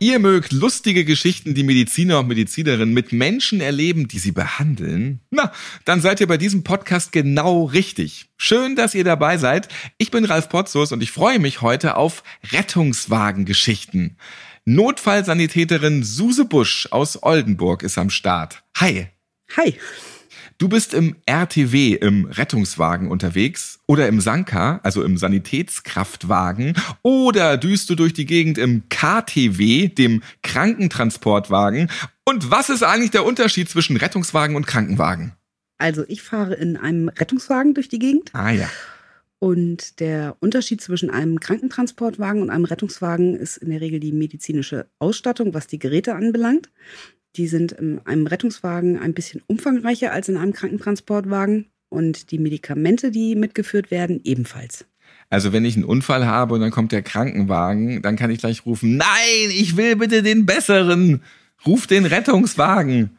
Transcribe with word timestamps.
Ihr 0.00 0.20
mögt 0.20 0.52
lustige 0.52 1.04
Geschichten, 1.04 1.54
die 1.54 1.64
Mediziner 1.64 2.20
und 2.20 2.28
Medizinerinnen 2.28 2.94
mit 2.94 3.10
Menschen 3.10 3.60
erleben, 3.60 4.06
die 4.06 4.20
sie 4.20 4.30
behandeln? 4.30 5.20
Na, 5.30 5.50
dann 5.84 6.00
seid 6.00 6.20
ihr 6.20 6.28
bei 6.28 6.36
diesem 6.36 6.62
Podcast 6.62 7.10
genau 7.10 7.64
richtig. 7.64 8.26
Schön, 8.36 8.76
dass 8.76 8.94
ihr 8.94 9.02
dabei 9.02 9.38
seid. 9.38 9.66
Ich 9.96 10.12
bin 10.12 10.24
Ralf 10.24 10.48
Potzus 10.48 10.92
und 10.92 11.02
ich 11.02 11.10
freue 11.10 11.40
mich 11.40 11.62
heute 11.62 11.96
auf 11.96 12.22
Rettungswagengeschichten. 12.52 14.16
Notfallsanitäterin 14.64 16.04
Suse 16.04 16.44
Busch 16.44 16.86
aus 16.92 17.20
Oldenburg 17.20 17.82
ist 17.82 17.98
am 17.98 18.10
Start. 18.10 18.62
Hi. 18.76 19.08
Hi. 19.56 19.74
Du 20.60 20.68
bist 20.68 20.92
im 20.92 21.14
RTW, 21.24 21.94
im 21.94 22.24
Rettungswagen 22.24 23.12
unterwegs 23.12 23.78
oder 23.86 24.08
im 24.08 24.20
Sanka, 24.20 24.80
also 24.82 25.04
im 25.04 25.16
Sanitätskraftwagen 25.16 26.74
oder 27.02 27.56
düst 27.56 27.88
du 27.90 27.94
durch 27.94 28.12
die 28.12 28.26
Gegend 28.26 28.58
im 28.58 28.82
KTW, 28.88 29.86
dem 29.86 30.20
Krankentransportwagen. 30.42 31.88
Und 32.24 32.50
was 32.50 32.70
ist 32.70 32.82
eigentlich 32.82 33.12
der 33.12 33.24
Unterschied 33.24 33.68
zwischen 33.68 33.96
Rettungswagen 33.96 34.56
und 34.56 34.66
Krankenwagen? 34.66 35.32
Also 35.78 36.04
ich 36.08 36.22
fahre 36.22 36.54
in 36.54 36.76
einem 36.76 37.08
Rettungswagen 37.08 37.74
durch 37.74 37.88
die 37.88 38.00
Gegend. 38.00 38.34
Ah 38.34 38.50
ja. 38.50 38.68
Und 39.38 40.00
der 40.00 40.36
Unterschied 40.40 40.80
zwischen 40.80 41.10
einem 41.10 41.38
Krankentransportwagen 41.38 42.42
und 42.42 42.50
einem 42.50 42.64
Rettungswagen 42.64 43.36
ist 43.36 43.58
in 43.58 43.70
der 43.70 43.80
Regel 43.80 44.00
die 44.00 44.10
medizinische 44.10 44.88
Ausstattung, 44.98 45.54
was 45.54 45.68
die 45.68 45.78
Geräte 45.78 46.16
anbelangt. 46.16 46.68
Die 47.36 47.46
sind 47.46 47.72
in 47.72 48.00
einem 48.04 48.26
Rettungswagen 48.26 48.98
ein 48.98 49.14
bisschen 49.14 49.42
umfangreicher 49.46 50.12
als 50.12 50.28
in 50.28 50.36
einem 50.36 50.52
Krankentransportwagen 50.52 51.66
und 51.88 52.30
die 52.30 52.38
Medikamente, 52.38 53.10
die 53.10 53.36
mitgeführt 53.36 53.90
werden, 53.90 54.20
ebenfalls. 54.24 54.86
Also 55.30 55.52
wenn 55.52 55.64
ich 55.64 55.76
einen 55.76 55.84
Unfall 55.84 56.26
habe 56.26 56.54
und 56.54 56.60
dann 56.60 56.70
kommt 56.70 56.92
der 56.92 57.02
Krankenwagen, 57.02 58.02
dann 58.02 58.16
kann 58.16 58.30
ich 58.30 58.38
gleich 58.38 58.64
rufen, 58.64 58.96
nein, 58.96 59.50
ich 59.50 59.76
will 59.76 59.96
bitte 59.96 60.22
den 60.22 60.46
besseren. 60.46 61.22
Ruf 61.66 61.86
den 61.86 62.06
Rettungswagen. 62.06 63.10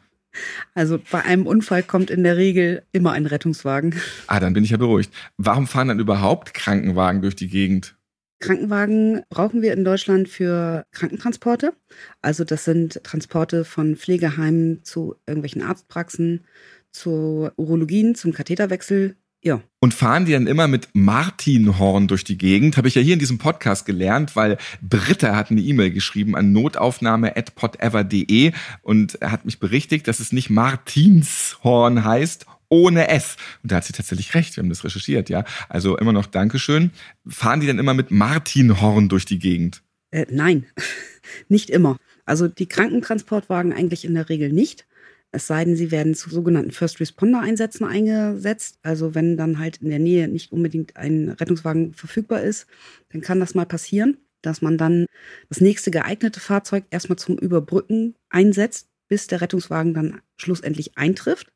Also 0.74 1.00
bei 1.10 1.22
einem 1.24 1.46
Unfall 1.46 1.82
kommt 1.82 2.10
in 2.10 2.22
der 2.22 2.36
Regel 2.36 2.82
immer 2.92 3.12
ein 3.12 3.26
Rettungswagen. 3.26 3.94
Ah, 4.26 4.40
dann 4.40 4.52
bin 4.52 4.64
ich 4.64 4.70
ja 4.70 4.76
beruhigt. 4.76 5.12
Warum 5.36 5.66
fahren 5.66 5.88
dann 5.88 5.98
überhaupt 5.98 6.54
Krankenwagen 6.54 7.22
durch 7.22 7.36
die 7.36 7.48
Gegend? 7.48 7.96
Krankenwagen 8.40 9.22
brauchen 9.28 9.62
wir 9.62 9.74
in 9.74 9.84
Deutschland 9.84 10.28
für 10.28 10.86
Krankentransporte. 10.92 11.74
Also 12.22 12.44
das 12.44 12.64
sind 12.64 13.00
Transporte 13.04 13.64
von 13.64 13.96
Pflegeheimen 13.96 14.82
zu 14.82 15.14
irgendwelchen 15.26 15.62
Arztpraxen, 15.62 16.44
zu 16.90 17.50
Urologien, 17.56 18.14
zum 18.14 18.32
Katheterwechsel. 18.32 19.16
Ja. 19.42 19.62
Und 19.80 19.94
fahren 19.94 20.26
die 20.26 20.32
dann 20.32 20.46
immer 20.46 20.68
mit 20.68 20.88
Martinhorn 20.92 22.08
durch 22.08 22.24
die 22.24 22.36
Gegend? 22.36 22.76
Habe 22.76 22.88
ich 22.88 22.94
ja 22.94 23.00
hier 23.00 23.14
in 23.14 23.18
diesem 23.18 23.38
Podcast 23.38 23.86
gelernt, 23.86 24.36
weil 24.36 24.58
Britta 24.82 25.34
hat 25.34 25.50
eine 25.50 25.62
E-Mail 25.62 25.92
geschrieben 25.92 26.36
an 26.36 26.52
notaufnahme.podever.de 26.52 28.52
und 28.82 29.18
hat 29.22 29.46
mich 29.46 29.58
berichtigt, 29.58 30.08
dass 30.08 30.20
es 30.20 30.32
nicht 30.32 30.50
Martinshorn 30.50 32.04
heißt, 32.04 32.44
ohne 32.70 33.08
S. 33.08 33.36
Und 33.62 33.72
da 33.72 33.76
hat 33.76 33.84
sie 33.84 33.92
tatsächlich 33.92 34.34
recht, 34.34 34.56
wir 34.56 34.62
haben 34.62 34.70
das 34.70 34.84
recherchiert, 34.84 35.28
ja. 35.28 35.44
Also 35.68 35.98
immer 35.98 36.12
noch 36.12 36.26
Dankeschön. 36.26 36.92
Fahren 37.26 37.60
die 37.60 37.66
dann 37.66 37.78
immer 37.78 37.94
mit 37.94 38.10
Martinhorn 38.10 39.10
durch 39.10 39.26
die 39.26 39.38
Gegend? 39.38 39.82
Äh, 40.10 40.26
nein, 40.30 40.64
nicht 41.48 41.68
immer. 41.68 41.98
Also 42.24 42.48
die 42.48 42.66
Krankentransportwagen 42.66 43.72
eigentlich 43.72 44.04
in 44.04 44.14
der 44.14 44.28
Regel 44.28 44.52
nicht. 44.52 44.86
Es 45.32 45.46
sei 45.46 45.64
denn, 45.64 45.76
sie 45.76 45.92
werden 45.92 46.14
zu 46.14 46.28
sogenannten 46.28 46.72
First 46.72 47.00
Responder 47.00 47.40
Einsätzen 47.40 47.84
eingesetzt. 47.84 48.78
Also 48.82 49.14
wenn 49.14 49.36
dann 49.36 49.58
halt 49.58 49.76
in 49.78 49.90
der 49.90 50.00
Nähe 50.00 50.26
nicht 50.26 50.50
unbedingt 50.50 50.96
ein 50.96 51.28
Rettungswagen 51.28 51.94
verfügbar 51.94 52.42
ist, 52.42 52.66
dann 53.10 53.20
kann 53.20 53.38
das 53.38 53.54
mal 53.54 53.66
passieren, 53.66 54.16
dass 54.42 54.60
man 54.60 54.76
dann 54.76 55.06
das 55.48 55.60
nächste 55.60 55.90
geeignete 55.90 56.40
Fahrzeug 56.40 56.84
erstmal 56.90 57.18
zum 57.18 57.38
Überbrücken 57.38 58.16
einsetzt, 58.28 58.88
bis 59.08 59.28
der 59.28 59.40
Rettungswagen 59.40 59.94
dann 59.94 60.20
schlussendlich 60.36 60.96
eintrifft. 60.96 61.52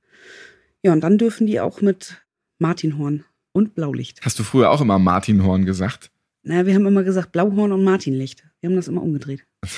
Ja, 0.85 0.93
und 0.93 1.01
dann 1.01 1.17
dürfen 1.17 1.47
die 1.47 1.61
auch 1.61 1.81
mit 1.81 2.23
Martinhorn 2.59 3.25
und 3.53 3.75
Blaulicht. 3.75 4.21
Hast 4.23 4.39
du 4.39 4.43
früher 4.43 4.71
auch 4.71 4.83
immer 4.83 4.99
Martinhorn 4.99 5.65
gesagt? 5.65 6.11
Naja, 6.43 6.67
wir 6.67 6.75
haben 6.75 6.87
immer 6.87 7.03
gesagt 7.05 7.33
Blauhorn 7.33 7.73
und 7.73 7.85
Martinlicht. 7.85 8.45
Wir 8.61 8.69
haben 8.69 8.77
das 8.77 8.89
immer 8.89 9.03
umgedreht. 9.03 9.45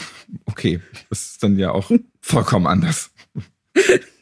Okay, 0.46 0.80
das 1.10 1.32
ist 1.32 1.42
dann 1.42 1.56
ja 1.56 1.70
auch 1.70 1.92
vollkommen 2.20 2.66
anders. 2.66 3.12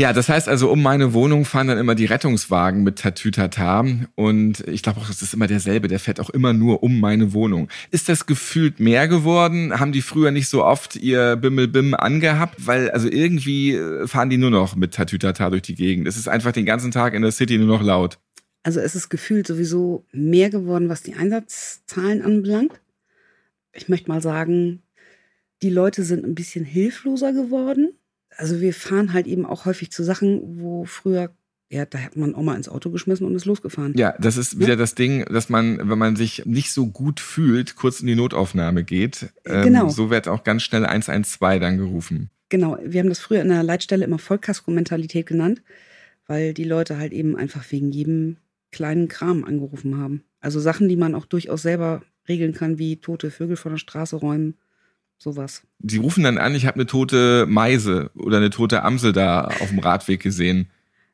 Ja, 0.00 0.12
das 0.12 0.28
heißt 0.28 0.48
also, 0.48 0.70
um 0.70 0.80
meine 0.80 1.12
Wohnung 1.12 1.44
fahren 1.44 1.66
dann 1.66 1.76
immer 1.76 1.96
die 1.96 2.04
Rettungswagen 2.04 2.84
mit 2.84 3.00
Tatütata. 3.00 3.84
Und 4.14 4.60
ich 4.68 4.84
glaube 4.84 5.00
auch, 5.00 5.08
das 5.08 5.22
ist 5.22 5.34
immer 5.34 5.48
derselbe, 5.48 5.88
der 5.88 5.98
fährt 5.98 6.20
auch 6.20 6.30
immer 6.30 6.52
nur 6.52 6.84
um 6.84 7.00
meine 7.00 7.32
Wohnung. 7.32 7.68
Ist 7.90 8.08
das 8.08 8.26
gefühlt 8.26 8.78
mehr 8.78 9.08
geworden? 9.08 9.80
Haben 9.80 9.90
die 9.90 10.02
früher 10.02 10.30
nicht 10.30 10.48
so 10.48 10.64
oft 10.64 10.94
ihr 10.94 11.34
Bimmelbim 11.34 11.94
angehabt? 11.94 12.64
Weil, 12.64 12.92
also 12.92 13.08
irgendwie 13.08 13.74
äh, 13.74 14.06
fahren 14.06 14.30
die 14.30 14.38
nur 14.38 14.50
noch 14.50 14.76
mit 14.76 14.94
Tatütata 14.94 15.50
durch 15.50 15.62
die 15.62 15.74
Gegend. 15.74 16.06
Es 16.06 16.16
ist 16.16 16.28
einfach 16.28 16.52
den 16.52 16.64
ganzen 16.64 16.92
Tag 16.92 17.14
in 17.14 17.22
der 17.22 17.32
City 17.32 17.58
nur 17.58 17.66
noch 17.66 17.82
laut. 17.82 18.20
Also 18.62 18.78
es 18.78 18.94
ist 18.94 19.08
gefühlt 19.08 19.48
sowieso 19.48 20.06
mehr 20.12 20.48
geworden, 20.48 20.88
was 20.88 21.02
die 21.02 21.14
Einsatzzahlen 21.14 22.22
anbelangt. 22.22 22.80
Ich 23.72 23.88
möchte 23.88 24.08
mal 24.08 24.22
sagen, 24.22 24.80
die 25.62 25.70
Leute 25.70 26.04
sind 26.04 26.24
ein 26.24 26.36
bisschen 26.36 26.64
hilfloser 26.64 27.32
geworden 27.32 27.97
also 28.38 28.60
wir 28.60 28.72
fahren 28.72 29.12
halt 29.12 29.26
eben 29.26 29.44
auch 29.44 29.66
häufig 29.66 29.90
zu 29.92 30.02
Sachen, 30.02 30.60
wo 30.60 30.84
früher 30.84 31.30
ja, 31.70 31.84
da 31.84 31.98
hat 31.98 32.16
man 32.16 32.34
auch 32.34 32.40
mal 32.40 32.56
ins 32.56 32.70
Auto 32.70 32.90
geschmissen 32.90 33.26
und 33.26 33.34
ist 33.34 33.44
losgefahren. 33.44 33.92
Ja, 33.94 34.14
das 34.18 34.38
ist 34.38 34.58
wieder 34.58 34.70
ja? 34.70 34.76
das 34.76 34.94
Ding, 34.94 35.26
dass 35.26 35.50
man, 35.50 35.90
wenn 35.90 35.98
man 35.98 36.16
sich 36.16 36.46
nicht 36.46 36.72
so 36.72 36.86
gut 36.86 37.20
fühlt, 37.20 37.76
kurz 37.76 38.00
in 38.00 38.06
die 38.06 38.14
Notaufnahme 38.14 38.84
geht. 38.84 39.28
Ähm, 39.44 39.64
genau. 39.64 39.88
So 39.90 40.08
wird 40.08 40.28
auch 40.28 40.44
ganz 40.44 40.62
schnell 40.62 40.86
112 40.86 41.60
dann 41.60 41.76
gerufen. 41.76 42.30
Genau, 42.48 42.78
wir 42.82 43.00
haben 43.00 43.10
das 43.10 43.18
früher 43.18 43.42
in 43.42 43.50
der 43.50 43.62
Leitstelle 43.62 44.06
immer 44.06 44.18
Vollkasko-Mentalität 44.18 45.26
genannt, 45.26 45.62
weil 46.26 46.54
die 46.54 46.64
Leute 46.64 46.96
halt 46.96 47.12
eben 47.12 47.36
einfach 47.36 47.70
wegen 47.70 47.92
jedem 47.92 48.38
kleinen 48.72 49.08
Kram 49.08 49.44
angerufen 49.44 49.98
haben. 49.98 50.24
Also 50.40 50.60
Sachen, 50.60 50.88
die 50.88 50.96
man 50.96 51.14
auch 51.14 51.26
durchaus 51.26 51.60
selber 51.60 52.00
regeln 52.30 52.54
kann, 52.54 52.78
wie 52.78 52.96
tote 52.96 53.30
Vögel 53.30 53.56
von 53.56 53.72
der 53.72 53.78
Straße 53.78 54.16
räumen 54.16 54.54
sowas. 55.18 55.62
Sie 55.82 55.98
rufen 55.98 56.24
dann 56.24 56.38
an, 56.38 56.54
ich 56.54 56.66
habe 56.66 56.76
eine 56.76 56.86
tote 56.86 57.46
Meise 57.46 58.10
oder 58.14 58.38
eine 58.38 58.50
tote 58.50 58.82
Amsel 58.82 59.12
da 59.12 59.44
auf 59.44 59.68
dem 59.68 59.80
Radweg 59.80 60.22
gesehen. 60.22 60.68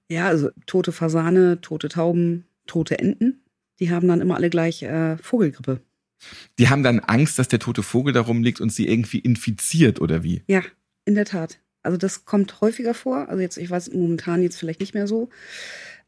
Ja, 0.09 0.27
also 0.27 0.51
tote 0.67 0.93
Fasane, 0.93 1.61
tote 1.61 1.89
Tauben, 1.89 2.45
tote 2.67 2.99
Enten, 2.99 3.41
die 3.81 3.91
haben 3.91 4.07
dann 4.07 4.21
immer 4.21 4.37
alle 4.37 4.51
gleich 4.51 4.83
äh, 4.83 5.17
Vogelgrippe. 5.17 5.81
Die 6.59 6.69
haben 6.69 6.83
dann 6.83 7.01
Angst, 7.01 7.39
dass 7.39 7.49
der 7.49 7.59
tote 7.59 7.83
Vogel 7.83 8.13
da 8.13 8.21
rumliegt 8.21 8.61
und 8.61 8.73
sie 8.73 8.87
irgendwie 8.87 9.19
infiziert 9.19 10.01
oder 10.01 10.23
wie? 10.23 10.43
Ja, 10.47 10.63
in 11.05 11.15
der 11.15 11.25
Tat. 11.25 11.59
Also 11.83 11.99
das 11.99 12.25
kommt 12.25 12.61
häufiger 12.61 12.95
vor. 12.95 13.29
Also 13.29 13.43
jetzt, 13.43 13.59
ich 13.59 13.69
weiß 13.69 13.93
momentan 13.93 14.43
jetzt 14.43 14.57
vielleicht 14.57 14.81
nicht 14.81 14.95
mehr 14.95 15.07
so, 15.07 15.29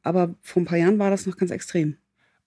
aber 0.02 0.34
vor 0.40 0.62
ein 0.62 0.66
paar 0.66 0.78
Jahren 0.78 0.98
war 0.98 1.10
das 1.10 1.26
noch 1.26 1.36
ganz 1.36 1.50
extrem. 1.50 1.96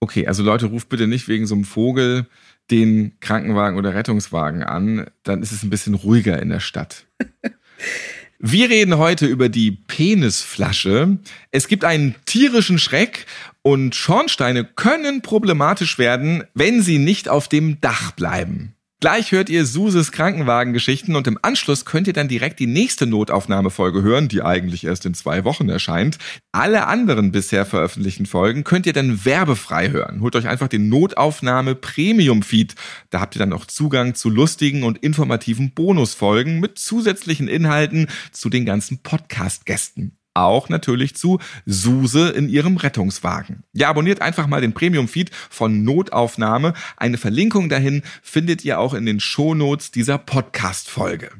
Okay, 0.00 0.26
also 0.26 0.42
Leute, 0.42 0.66
ruft 0.66 0.88
bitte 0.88 1.06
nicht 1.06 1.28
wegen 1.28 1.46
so 1.46 1.54
einem 1.54 1.64
Vogel 1.64 2.26
den 2.70 3.18
Krankenwagen 3.20 3.78
oder 3.78 3.94
Rettungswagen 3.94 4.62
an, 4.62 5.06
dann 5.22 5.42
ist 5.42 5.52
es 5.52 5.62
ein 5.62 5.70
bisschen 5.70 5.94
ruhiger 5.94 6.40
in 6.40 6.48
der 6.48 6.60
Stadt. 6.60 7.06
Wir 8.38 8.70
reden 8.70 8.96
heute 8.96 9.26
über 9.26 9.50
die 9.50 9.70
Penisflasche. 9.70 11.18
Es 11.50 11.68
gibt 11.68 11.84
einen 11.84 12.14
tierischen 12.24 12.78
Schreck 12.78 13.26
und 13.60 13.94
Schornsteine 13.94 14.64
können 14.64 15.20
problematisch 15.20 15.98
werden, 15.98 16.44
wenn 16.54 16.80
sie 16.80 16.98
nicht 16.98 17.28
auf 17.28 17.48
dem 17.48 17.82
Dach 17.82 18.12
bleiben. 18.12 18.74
Gleich 19.02 19.32
hört 19.32 19.48
ihr 19.48 19.64
Suses 19.64 20.12
Krankenwagengeschichten 20.12 21.16
und 21.16 21.26
im 21.26 21.38
Anschluss 21.40 21.86
könnt 21.86 22.06
ihr 22.06 22.12
dann 22.12 22.28
direkt 22.28 22.60
die 22.60 22.66
nächste 22.66 23.06
Notaufnahmefolge 23.06 24.02
hören, 24.02 24.28
die 24.28 24.42
eigentlich 24.42 24.84
erst 24.84 25.06
in 25.06 25.14
zwei 25.14 25.44
Wochen 25.44 25.70
erscheint. 25.70 26.18
Alle 26.52 26.86
anderen 26.86 27.32
bisher 27.32 27.64
veröffentlichten 27.64 28.26
Folgen 28.26 28.62
könnt 28.62 28.84
ihr 28.84 28.92
dann 28.92 29.24
werbefrei 29.24 29.88
hören. 29.88 30.20
Holt 30.20 30.36
euch 30.36 30.46
einfach 30.46 30.68
den 30.68 30.90
Notaufnahme 30.90 31.76
Premium 31.76 32.42
Feed. 32.42 32.74
Da 33.08 33.20
habt 33.20 33.36
ihr 33.36 33.38
dann 33.38 33.54
auch 33.54 33.64
Zugang 33.64 34.14
zu 34.14 34.28
lustigen 34.28 34.82
und 34.82 34.98
informativen 34.98 35.72
Bonusfolgen 35.72 36.60
mit 36.60 36.78
zusätzlichen 36.78 37.48
Inhalten 37.48 38.06
zu 38.32 38.50
den 38.50 38.66
ganzen 38.66 38.98
Podcast-Gästen 38.98 40.19
auch 40.40 40.68
natürlich 40.68 41.14
zu 41.14 41.38
Suse 41.66 42.30
in 42.30 42.48
ihrem 42.48 42.76
Rettungswagen. 42.76 43.62
Ja, 43.72 43.88
abonniert 43.88 44.22
einfach 44.22 44.46
mal 44.46 44.60
den 44.60 44.72
Premium-Feed 44.72 45.30
von 45.50 45.84
Notaufnahme. 45.84 46.74
Eine 46.96 47.18
Verlinkung 47.18 47.68
dahin 47.68 48.02
findet 48.22 48.64
ihr 48.64 48.78
auch 48.78 48.94
in 48.94 49.06
den 49.06 49.20
Shownotes 49.20 49.90
dieser 49.90 50.18
Podcast-Folge. 50.18 51.30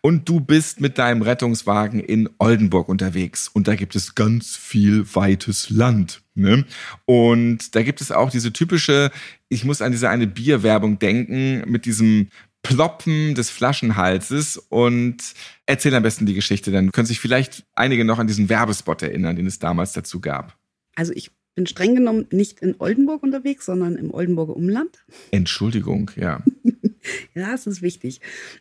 Und 0.00 0.28
du 0.28 0.40
bist 0.40 0.80
mit 0.80 0.98
deinem 0.98 1.22
Rettungswagen 1.22 2.00
in 2.00 2.28
Oldenburg 2.38 2.88
unterwegs 2.88 3.48
und 3.48 3.68
da 3.68 3.74
gibt 3.74 3.96
es 3.96 4.14
ganz 4.14 4.56
viel 4.56 5.06
weites 5.14 5.70
Land. 5.70 6.22
Ne? 6.34 6.64
Und 7.04 7.74
da 7.74 7.82
gibt 7.82 8.00
es 8.00 8.12
auch 8.12 8.30
diese 8.30 8.52
typische, 8.52 9.10
ich 9.48 9.64
muss 9.64 9.82
an 9.82 9.92
diese 9.92 10.08
eine 10.08 10.26
Bierwerbung 10.26 10.98
denken, 10.98 11.62
mit 11.70 11.84
diesem 11.84 12.28
Ploppen 12.62 13.34
des 13.34 13.50
Flaschenhalses 13.50 14.56
und 14.56 15.16
erzähl 15.66 15.94
am 15.94 16.02
besten 16.02 16.26
die 16.26 16.34
Geschichte, 16.34 16.70
dann 16.70 16.92
können 16.92 17.06
sich 17.06 17.20
vielleicht 17.20 17.64
einige 17.74 18.04
noch 18.04 18.18
an 18.18 18.26
diesen 18.26 18.48
Werbespot 18.48 19.02
erinnern, 19.02 19.36
den 19.36 19.46
es 19.46 19.58
damals 19.58 19.92
dazu 19.92 20.20
gab. 20.20 20.56
Also 20.94 21.12
ich 21.12 21.30
bin 21.54 21.66
streng 21.66 21.94
genommen 21.94 22.26
nicht 22.30 22.60
in 22.60 22.76
Oldenburg 22.78 23.22
unterwegs, 23.22 23.66
sondern 23.66 23.96
im 23.96 24.12
Oldenburger 24.12 24.56
Umland. 24.56 25.04
Entschuldigung, 25.32 26.10
ja. 26.16 26.42
ja, 27.34 27.52
es 27.52 27.66
ist 27.66 27.82
wichtig. 27.82 28.20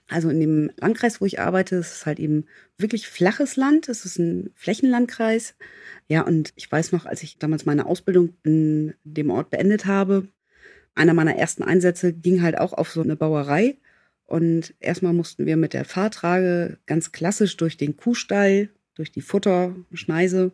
Also 0.09 0.30
in 0.30 0.39
dem 0.39 0.71
Landkreis, 0.77 1.21
wo 1.21 1.25
ich 1.25 1.39
arbeite, 1.39 1.77
ist 1.77 1.94
es 1.94 2.06
halt 2.06 2.19
eben 2.19 2.45
wirklich 2.77 3.07
flaches 3.07 3.56
Land. 3.56 3.88
Es 3.88 4.03
ist 4.03 4.19
ein 4.19 4.50
Flächenlandkreis. 4.56 5.56
Ja, 6.07 6.21
und 6.21 6.51
ich 6.56 6.69
weiß 6.69 6.92
noch, 6.92 7.06
als 7.06 7.24
ich 7.24 7.38
damals 7.38 7.65
meine 7.65 7.86
Ausbildung 7.86 8.33
in 8.44 8.94
dem 9.03 9.30
Ort 9.30 9.51
beendet 9.51 9.86
habe, 9.86 10.27
einer 10.94 11.13
meiner 11.13 11.36
ersten 11.36 11.63
Einsätze 11.63 12.12
ging 12.12 12.42
halt 12.42 12.57
auch 12.57 12.74
auf 12.74 12.92
so 12.92 13.01
eine 13.01 13.15
Bauerei. 13.15 13.77
Und 14.31 14.73
erstmal 14.79 15.11
mussten 15.11 15.45
wir 15.45 15.57
mit 15.57 15.73
der 15.73 15.83
Fahrtrage 15.83 16.77
ganz 16.85 17.11
klassisch 17.11 17.57
durch 17.57 17.75
den 17.75 17.97
Kuhstall, 17.97 18.69
durch 18.95 19.11
die 19.11 19.19
Futterschneise, 19.19 20.53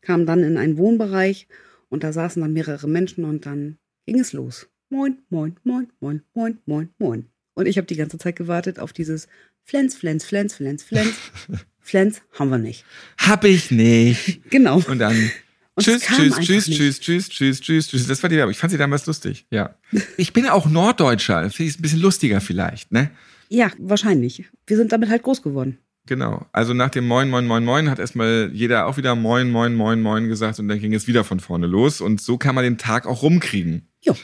kamen 0.00 0.24
dann 0.24 0.42
in 0.42 0.56
einen 0.56 0.78
Wohnbereich 0.78 1.46
und 1.90 2.04
da 2.04 2.14
saßen 2.14 2.40
dann 2.40 2.54
mehrere 2.54 2.88
Menschen 2.88 3.26
und 3.26 3.44
dann 3.44 3.76
ging 4.06 4.18
es 4.18 4.32
los. 4.32 4.70
Moin, 4.88 5.18
moin, 5.28 5.56
moin, 5.62 5.92
moin, 6.00 6.22
moin, 6.32 6.58
moin, 6.64 6.88
moin. 6.96 7.26
Und 7.52 7.66
ich 7.66 7.76
habe 7.76 7.86
die 7.86 7.96
ganze 7.96 8.16
Zeit 8.16 8.34
gewartet 8.34 8.78
auf 8.78 8.94
dieses 8.94 9.28
Flens, 9.62 9.94
Flens, 9.94 10.24
Flens, 10.24 10.54
Flens, 10.54 10.82
Flens. 10.82 11.14
Flens 11.80 12.22
haben 12.32 12.48
wir 12.48 12.56
nicht. 12.56 12.86
Hab 13.18 13.44
ich 13.44 13.70
nicht. 13.70 14.40
Genau. 14.48 14.80
Und 14.88 15.00
dann 15.00 15.30
tschüss, 15.78 16.02
es 16.02 16.06
tschüss, 16.06 16.36
tschüss, 16.38 16.64
tschüss, 16.66 17.00
tschüss, 17.00 17.30
tschüss, 17.30 17.60
tschüss, 17.60 17.88
tschüss. 17.88 18.06
Das 18.06 18.22
war 18.22 18.30
die 18.30 18.36
Werbung. 18.36 18.52
Ich 18.52 18.58
fand 18.58 18.70
sie 18.70 18.78
damals 18.78 19.06
lustig, 19.06 19.46
ja. 19.50 19.74
Ich 20.16 20.32
bin 20.32 20.46
auch 20.46 20.66
Norddeutscher. 20.66 21.50
Finde 21.50 21.68
ich 21.68 21.74
es 21.74 21.78
ein 21.78 21.82
bisschen 21.82 22.00
lustiger 22.00 22.40
vielleicht, 22.40 22.92
ne? 22.92 23.10
Ja, 23.48 23.70
wahrscheinlich. 23.78 24.44
Wir 24.66 24.76
sind 24.76 24.92
damit 24.92 25.08
halt 25.08 25.22
groß 25.22 25.42
geworden. 25.42 25.78
Genau. 26.06 26.46
Also 26.52 26.72
nach 26.72 26.88
dem 26.88 27.06
Moin, 27.06 27.28
Moin, 27.28 27.46
Moin, 27.46 27.64
Moin 27.64 27.90
hat 27.90 27.98
erstmal 27.98 28.50
jeder 28.52 28.86
auch 28.86 28.96
wieder 28.96 29.14
Moin, 29.14 29.50
Moin, 29.50 29.74
Moin, 29.74 30.00
Moin 30.00 30.28
gesagt 30.28 30.58
und 30.58 30.68
dann 30.68 30.80
ging 30.80 30.94
es 30.94 31.06
wieder 31.06 31.22
von 31.22 31.38
vorne 31.38 31.66
los. 31.66 32.00
Und 32.00 32.20
so 32.20 32.38
kann 32.38 32.54
man 32.54 32.64
den 32.64 32.78
Tag 32.78 33.06
auch 33.06 33.22
rumkriegen. 33.22 33.88
Jo. 34.00 34.16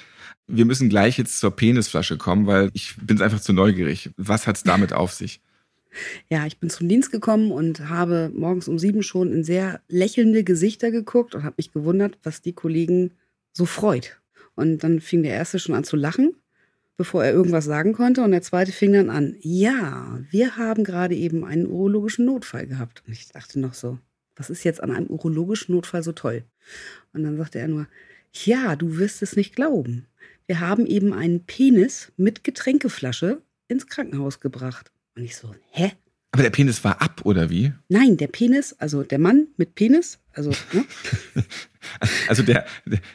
Wir 0.46 0.64
müssen 0.64 0.88
gleich 0.88 1.18
jetzt 1.18 1.40
zur 1.40 1.54
Penisflasche 1.54 2.16
kommen, 2.16 2.46
weil 2.46 2.70
ich 2.72 2.94
bin 3.00 3.20
einfach 3.20 3.40
zu 3.40 3.52
neugierig. 3.52 4.10
Was 4.16 4.46
hat's 4.46 4.62
damit 4.62 4.92
auf 4.92 5.12
sich? 5.12 5.40
Ja, 6.28 6.46
ich 6.46 6.58
bin 6.58 6.70
zum 6.70 6.88
Dienst 6.88 7.12
gekommen 7.12 7.52
und 7.52 7.88
habe 7.88 8.30
morgens 8.34 8.68
um 8.68 8.78
sieben 8.78 9.02
schon 9.02 9.32
in 9.32 9.44
sehr 9.44 9.80
lächelnde 9.88 10.44
Gesichter 10.44 10.90
geguckt 10.90 11.34
und 11.34 11.44
habe 11.44 11.54
mich 11.56 11.72
gewundert, 11.72 12.18
was 12.22 12.42
die 12.42 12.52
Kollegen 12.52 13.12
so 13.52 13.66
freut. 13.66 14.20
Und 14.54 14.84
dann 14.84 15.00
fing 15.00 15.22
der 15.22 15.34
erste 15.34 15.58
schon 15.58 15.74
an 15.74 15.84
zu 15.84 15.96
lachen, 15.96 16.34
bevor 16.96 17.24
er 17.24 17.32
irgendwas 17.32 17.64
sagen 17.64 17.92
konnte. 17.92 18.22
Und 18.22 18.30
der 18.30 18.42
zweite 18.42 18.72
fing 18.72 18.92
dann 18.92 19.10
an, 19.10 19.36
ja, 19.40 20.20
wir 20.30 20.56
haben 20.56 20.84
gerade 20.84 21.14
eben 21.14 21.44
einen 21.44 21.66
urologischen 21.66 22.24
Notfall 22.24 22.66
gehabt. 22.66 23.02
Und 23.06 23.12
ich 23.12 23.28
dachte 23.28 23.58
noch 23.58 23.74
so, 23.74 23.98
was 24.36 24.50
ist 24.50 24.64
jetzt 24.64 24.82
an 24.82 24.90
einem 24.90 25.06
urologischen 25.06 25.74
Notfall 25.74 26.02
so 26.02 26.12
toll? 26.12 26.44
Und 27.12 27.24
dann 27.24 27.36
sagte 27.36 27.58
er 27.58 27.68
nur, 27.68 27.86
ja, 28.32 28.74
du 28.76 28.98
wirst 28.98 29.22
es 29.22 29.36
nicht 29.36 29.54
glauben. 29.54 30.06
Wir 30.46 30.60
haben 30.60 30.86
eben 30.86 31.12
einen 31.12 31.44
Penis 31.44 32.12
mit 32.16 32.44
Getränkeflasche 32.44 33.40
ins 33.68 33.86
Krankenhaus 33.86 34.40
gebracht. 34.40 34.90
Und 35.16 35.22
ich 35.24 35.36
so, 35.36 35.54
hä? 35.70 35.92
Aber 36.32 36.42
der 36.42 36.50
Penis 36.50 36.82
war 36.82 37.00
ab, 37.00 37.20
oder 37.24 37.48
wie? 37.50 37.72
Nein, 37.88 38.16
der 38.16 38.26
Penis, 38.26 38.72
also 38.78 39.04
der 39.04 39.20
Mann 39.20 39.46
mit 39.56 39.74
Penis, 39.76 40.18
also 40.32 40.50
ne, 40.72 40.84
Also 42.28 42.42
der, 42.42 42.66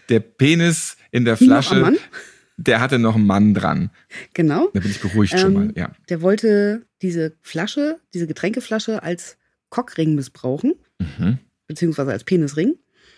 der 0.08 0.20
Penis 0.22 0.96
in 1.12 1.26
der 1.26 1.36
Flasche, 1.36 1.98
der 2.58 2.80
hatte 2.80 2.98
noch 3.00 3.16
einen 3.16 3.26
Mann 3.28 3.54
dran. 3.54 3.90
genau. 4.34 4.70
Da 4.74 4.80
bin 4.80 4.92
ich 4.92 5.02
beruhigt 5.02 5.38
schon 5.38 5.56
Ähm, 5.56 5.68
mal, 5.68 5.74
ja. 5.76 5.92
Der 6.08 6.22
wollte 6.22 6.86
diese 7.02 7.34
Flasche, 7.42 8.00
diese 8.14 8.28
Getränkeflasche 8.28 9.04
als 9.04 9.38
Cockring 9.70 10.16
missbrauchen, 10.16 10.76
Mhm. 11.00 11.40
beziehungsweise 11.68 12.12
als 12.12 12.24
Penisring. 12.24 12.76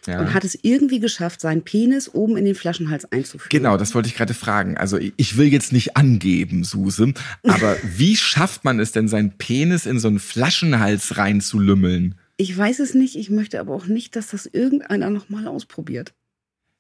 Ja. 0.08 0.20
Und 0.20 0.34
hat 0.34 0.44
es 0.44 0.58
irgendwie 0.62 1.00
geschafft, 1.00 1.42
seinen 1.42 1.62
Penis 1.64 2.14
oben 2.14 2.38
in 2.38 2.46
den 2.46 2.56
Flaschenhals 2.56 3.12
einzuführen. 3.12 3.50
Genau, 3.50 3.78
das 3.78 3.94
wollte 3.94 4.08
ich 4.10 4.16
gerade 4.16 4.34
fragen. 4.34 4.78
Also 4.78 4.98
ich 4.98 5.38
will 5.38 5.48
jetzt 5.48 5.72
nicht 5.74 5.96
angeben, 5.98 6.64
Suse, 6.64 7.14
aber 7.44 7.78
wie 7.98 8.16
schafft 8.16 8.64
man 8.64 8.80
es 8.80 8.92
denn, 8.92 9.08
seinen 9.08 9.32
Penis 9.38 9.86
in 9.86 10.00
so 10.00 10.08
einen 10.08 10.20
Flaschenhals 10.20 11.18
reinzulümmeln? 11.18 12.16
Ich 12.38 12.58
weiß 12.58 12.80
es 12.80 12.94
nicht, 12.96 13.16
ich 13.16 13.30
möchte 13.30 13.60
aber 13.60 13.74
auch 13.76 13.86
nicht, 13.86 14.16
dass 14.16 14.28
das 14.30 14.48
irgendeiner 14.48 15.10
nochmal 15.12 15.48
ausprobiert. 15.48 16.14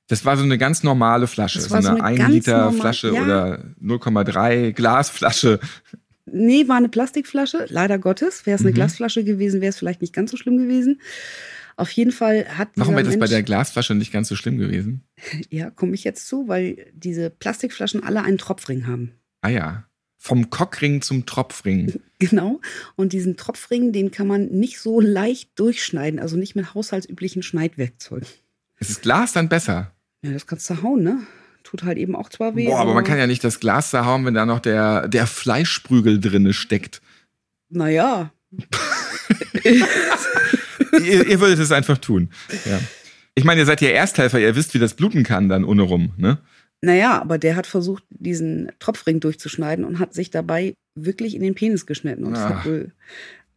Das 0.07 0.25
war 0.25 0.35
so 0.35 0.43
eine 0.43 0.57
ganz 0.57 0.83
normale 0.83 1.27
Flasche, 1.27 1.61
so 1.61 1.69
so 1.69 1.75
eine 1.75 1.89
eine 1.91 2.03
1 2.03 2.17
ganz 2.17 2.33
Liter 2.33 2.57
normal- 2.65 2.79
Flasche 2.81 3.13
ja. 3.13 3.23
oder 3.23 3.63
0,3 3.81 4.71
Glasflasche. 4.73 5.59
Nee, 6.25 6.67
war 6.67 6.77
eine 6.77 6.89
Plastikflasche, 6.89 7.65
leider 7.69 7.97
Gottes. 7.99 8.45
Wäre 8.45 8.55
es 8.55 8.61
eine 8.61 8.71
Mhm. 8.71 8.75
Glasflasche 8.75 9.23
gewesen, 9.23 9.61
wäre 9.61 9.69
es 9.69 9.77
vielleicht 9.77 10.01
nicht 10.01 10.13
ganz 10.13 10.31
so 10.31 10.37
schlimm 10.37 10.57
gewesen. 10.57 10.99
Auf 11.77 11.91
jeden 11.91 12.11
Fall 12.11 12.45
hat 12.57 12.69
Warum 12.75 12.95
wäre 12.95 13.05
das 13.05 13.17
bei 13.19 13.27
der 13.27 13.43
Glasflasche 13.43 13.95
nicht 13.95 14.11
ganz 14.11 14.27
so 14.27 14.35
schlimm 14.35 14.57
gewesen? 14.57 15.03
Ja, 15.49 15.69
komme 15.69 15.93
ich 15.93 16.03
jetzt 16.03 16.27
zu, 16.27 16.47
weil 16.47 16.91
diese 16.93 17.29
Plastikflaschen 17.29 18.03
alle 18.03 18.23
einen 18.23 18.37
Tropfring 18.37 18.87
haben. 18.87 19.13
Ah 19.41 19.49
ja, 19.49 19.85
vom 20.17 20.49
Cockring 20.49 21.01
zum 21.01 21.25
Tropfring. 21.25 21.99
Genau. 22.19 22.61
Und 22.95 23.13
diesen 23.13 23.35
Tropfring, 23.35 23.93
den 23.93 24.11
kann 24.11 24.27
man 24.27 24.45
nicht 24.49 24.79
so 24.79 25.01
leicht 25.01 25.57
durchschneiden, 25.57 26.19
also 26.19 26.37
nicht 26.37 26.55
mit 26.55 26.75
haushaltsüblichen 26.75 27.41
Schneidwerkzeugen. 27.41 28.27
Ist 28.79 28.91
das 28.91 29.01
Glas 29.01 29.33
dann 29.33 29.49
besser? 29.49 29.91
Ja, 30.21 30.31
das 30.31 30.45
kannst 30.45 30.69
du 30.69 30.83
hauen, 30.83 31.01
ne? 31.01 31.17
Tut 31.63 31.81
halt 31.81 31.97
eben 31.97 32.15
auch 32.15 32.29
zwar 32.29 32.55
weh. 32.55 32.67
Boah, 32.67 32.79
aber 32.79 32.93
man 32.93 33.03
kann 33.03 33.17
ja 33.17 33.25
nicht 33.25 33.43
das 33.43 33.59
Glas 33.59 33.89
zerhauen, 33.89 34.23
wenn 34.23 34.35
da 34.35 34.45
noch 34.45 34.59
der, 34.59 35.07
der 35.07 35.25
Fleischprügel 35.25 36.19
drinne 36.19 36.53
steckt. 36.53 37.01
Naja, 37.69 38.31
ihr, 40.93 41.27
ihr 41.27 41.39
würdet 41.39 41.59
es 41.59 41.71
einfach 41.71 41.97
tun. 41.97 42.29
Ja. 42.65 42.79
Ich 43.35 43.43
meine, 43.43 43.61
ihr 43.61 43.65
seid 43.65 43.81
ja 43.81 43.89
Ersthelfer, 43.89 44.39
ihr 44.39 44.55
wisst, 44.55 44.73
wie 44.73 44.79
das 44.79 44.93
bluten 44.93 45.23
kann 45.23 45.47
dann 45.49 45.63
ohne 45.63 45.83
rum, 45.83 46.11
ne? 46.17 46.39
naja, 46.83 47.21
aber 47.21 47.37
der 47.37 47.55
hat 47.55 47.67
versucht, 47.67 48.03
diesen 48.09 48.71
Tropfring 48.79 49.19
durchzuschneiden 49.19 49.85
und 49.85 49.99
hat 49.99 50.13
sich 50.15 50.31
dabei 50.31 50.73
wirklich 50.95 51.35
in 51.35 51.43
den 51.43 51.53
Penis 51.53 51.85
geschnitten. 51.85 52.23
Und 52.23 52.31
das 52.33 52.41
Ah. 52.41 52.49
hat 52.49 52.65
wohl, 52.65 52.91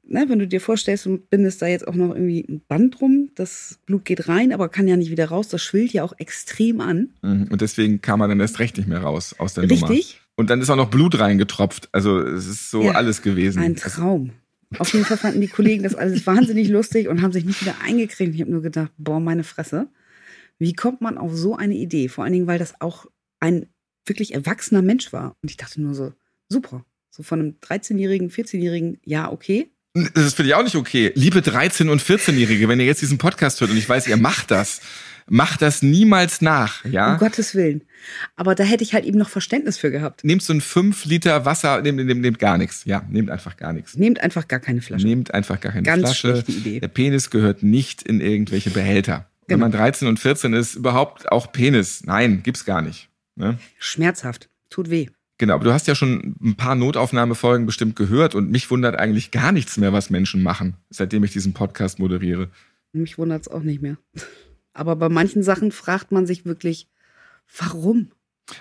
ne, 0.06 0.26
wenn 0.28 0.38
du 0.38 0.46
dir 0.46 0.60
vorstellst, 0.60 1.06
du 1.06 1.16
bindest 1.30 1.62
da 1.62 1.66
jetzt 1.66 1.88
auch 1.88 1.94
noch 1.94 2.10
irgendwie 2.14 2.44
ein 2.46 2.60
Band 2.68 3.00
drum, 3.00 3.30
das 3.34 3.78
Blut 3.86 4.04
geht 4.04 4.28
rein, 4.28 4.52
aber 4.52 4.68
kann 4.68 4.86
ja 4.86 4.96
nicht 4.98 5.10
wieder 5.10 5.26
raus. 5.28 5.48
Das 5.48 5.62
schwillt 5.62 5.92
ja 5.94 6.02
auch 6.04 6.12
extrem 6.18 6.82
an. 6.82 7.08
Mhm. 7.22 7.48
Und 7.50 7.62
deswegen 7.62 8.02
kam 8.02 8.20
er 8.20 8.28
dann 8.28 8.40
erst 8.40 8.58
recht 8.58 8.76
nicht 8.76 8.88
mehr 8.88 9.00
raus 9.00 9.34
aus 9.38 9.54
der 9.54 9.66
Nummer. 9.66 9.88
Richtig? 9.88 10.20
Und 10.36 10.50
dann 10.50 10.60
ist 10.60 10.68
auch 10.68 10.76
noch 10.76 10.90
Blut 10.90 11.18
reingetropft. 11.18 11.88
Also 11.92 12.20
es 12.20 12.46
ist 12.46 12.70
so 12.70 12.82
Ja, 12.82 12.92
alles 12.92 13.22
gewesen. 13.22 13.62
Ein 13.62 13.76
Traum. 13.76 14.32
Auf 14.78 14.92
jeden 14.92 15.04
Fall 15.04 15.16
fanden 15.16 15.40
die 15.40 15.48
Kollegen 15.48 15.82
das 15.82 15.94
alles 15.94 16.26
wahnsinnig 16.26 16.68
lustig 16.68 17.08
und 17.08 17.22
haben 17.22 17.32
sich 17.32 17.44
nicht 17.44 17.60
wieder 17.60 17.76
eingekriegt. 17.84 18.34
Ich 18.34 18.40
habe 18.40 18.50
nur 18.50 18.62
gedacht, 18.62 18.92
boah, 18.98 19.20
meine 19.20 19.44
Fresse. 19.44 19.88
Wie 20.58 20.72
kommt 20.72 21.00
man 21.00 21.18
auf 21.18 21.34
so 21.34 21.56
eine 21.56 21.74
Idee? 21.74 22.08
Vor 22.08 22.24
allen 22.24 22.32
Dingen, 22.32 22.46
weil 22.46 22.58
das 22.58 22.80
auch 22.80 23.06
ein 23.40 23.66
wirklich 24.06 24.34
erwachsener 24.34 24.82
Mensch 24.82 25.12
war. 25.12 25.36
Und 25.42 25.50
ich 25.50 25.56
dachte 25.56 25.80
nur 25.80 25.94
so, 25.94 26.12
super. 26.48 26.84
So 27.10 27.22
von 27.22 27.40
einem 27.40 27.54
13-jährigen, 27.62 28.30
14-jährigen, 28.30 28.98
ja, 29.04 29.30
okay. 29.30 29.70
Das 30.14 30.34
finde 30.34 30.50
ich 30.50 30.54
auch 30.54 30.64
nicht 30.64 30.74
okay. 30.74 31.12
Liebe 31.14 31.38
13- 31.38 31.88
und 31.88 32.02
14-Jährige, 32.02 32.68
wenn 32.68 32.80
ihr 32.80 32.86
jetzt 32.86 33.02
diesen 33.02 33.18
Podcast 33.18 33.60
hört 33.60 33.70
und 33.70 33.76
ich 33.76 33.88
weiß, 33.88 34.08
ihr 34.08 34.16
macht 34.16 34.50
das, 34.50 34.80
macht 35.28 35.62
das 35.62 35.82
niemals 35.82 36.40
nach, 36.40 36.84
ja? 36.84 37.12
Um 37.14 37.18
Gottes 37.18 37.54
Willen. 37.54 37.82
Aber 38.36 38.54
da 38.54 38.64
hätte 38.64 38.84
ich 38.84 38.92
halt 38.94 39.04
eben 39.04 39.18
noch 39.18 39.28
Verständnis 39.28 39.78
für 39.78 39.90
gehabt. 39.90 40.24
Nehmt 40.24 40.42
so 40.42 40.52
ein 40.52 40.60
5 40.60 41.04
Liter 41.06 41.44
Wasser, 41.44 41.80
nehmt, 41.80 42.04
nehmt, 42.04 42.20
nehmt 42.20 42.38
gar 42.38 42.58
nichts. 42.58 42.84
Ja, 42.84 43.04
nehmt 43.08 43.30
einfach 43.30 43.56
gar 43.56 43.72
nichts. 43.72 43.96
Nehmt 43.96 44.20
einfach 44.20 44.46
gar 44.48 44.60
keine 44.60 44.82
Flasche. 44.82 45.06
Nehmt 45.06 45.32
einfach 45.32 45.60
gar 45.60 45.72
keine 45.72 45.84
Ganz 45.84 46.02
Flasche. 46.02 46.42
schlechte 46.44 46.52
Idee. 46.52 46.80
Der 46.80 46.88
Penis 46.88 47.30
gehört 47.30 47.62
nicht 47.62 48.02
in 48.02 48.20
irgendwelche 48.20 48.70
Behälter. 48.70 49.28
Wenn 49.46 49.56
Genau. 49.58 49.64
man 49.66 49.72
13 49.72 50.08
und 50.08 50.18
14 50.18 50.52
ist, 50.54 50.74
überhaupt 50.74 51.30
auch 51.30 51.52
Penis. 51.52 52.02
Nein, 52.04 52.42
gibt's 52.42 52.64
gar 52.64 52.82
nicht. 52.82 53.08
Ne? 53.36 53.58
Schmerzhaft. 53.78 54.48
Tut 54.70 54.90
weh. 54.90 55.08
Genau, 55.38 55.54
aber 55.54 55.64
du 55.64 55.72
hast 55.72 55.86
ja 55.88 55.94
schon 55.94 56.36
ein 56.42 56.54
paar 56.54 56.74
Notaufnahmefolgen 56.76 57.66
bestimmt 57.66 57.96
gehört 57.96 58.34
und 58.34 58.50
mich 58.50 58.70
wundert 58.70 58.96
eigentlich 58.96 59.32
gar 59.32 59.50
nichts 59.52 59.76
mehr, 59.76 59.92
was 59.92 60.08
Menschen 60.08 60.42
machen, 60.42 60.76
seitdem 60.90 61.24
ich 61.24 61.32
diesen 61.32 61.52
Podcast 61.54 61.98
moderiere. 61.98 62.50
Mich 62.92 63.18
wundert 63.18 63.42
es 63.42 63.48
auch 63.48 63.62
nicht 63.62 63.82
mehr. 63.82 63.96
Aber 64.74 64.96
bei 64.96 65.08
manchen 65.08 65.42
Sachen 65.42 65.72
fragt 65.72 66.12
man 66.12 66.26
sich 66.26 66.44
wirklich, 66.44 66.88
warum? 67.56 68.10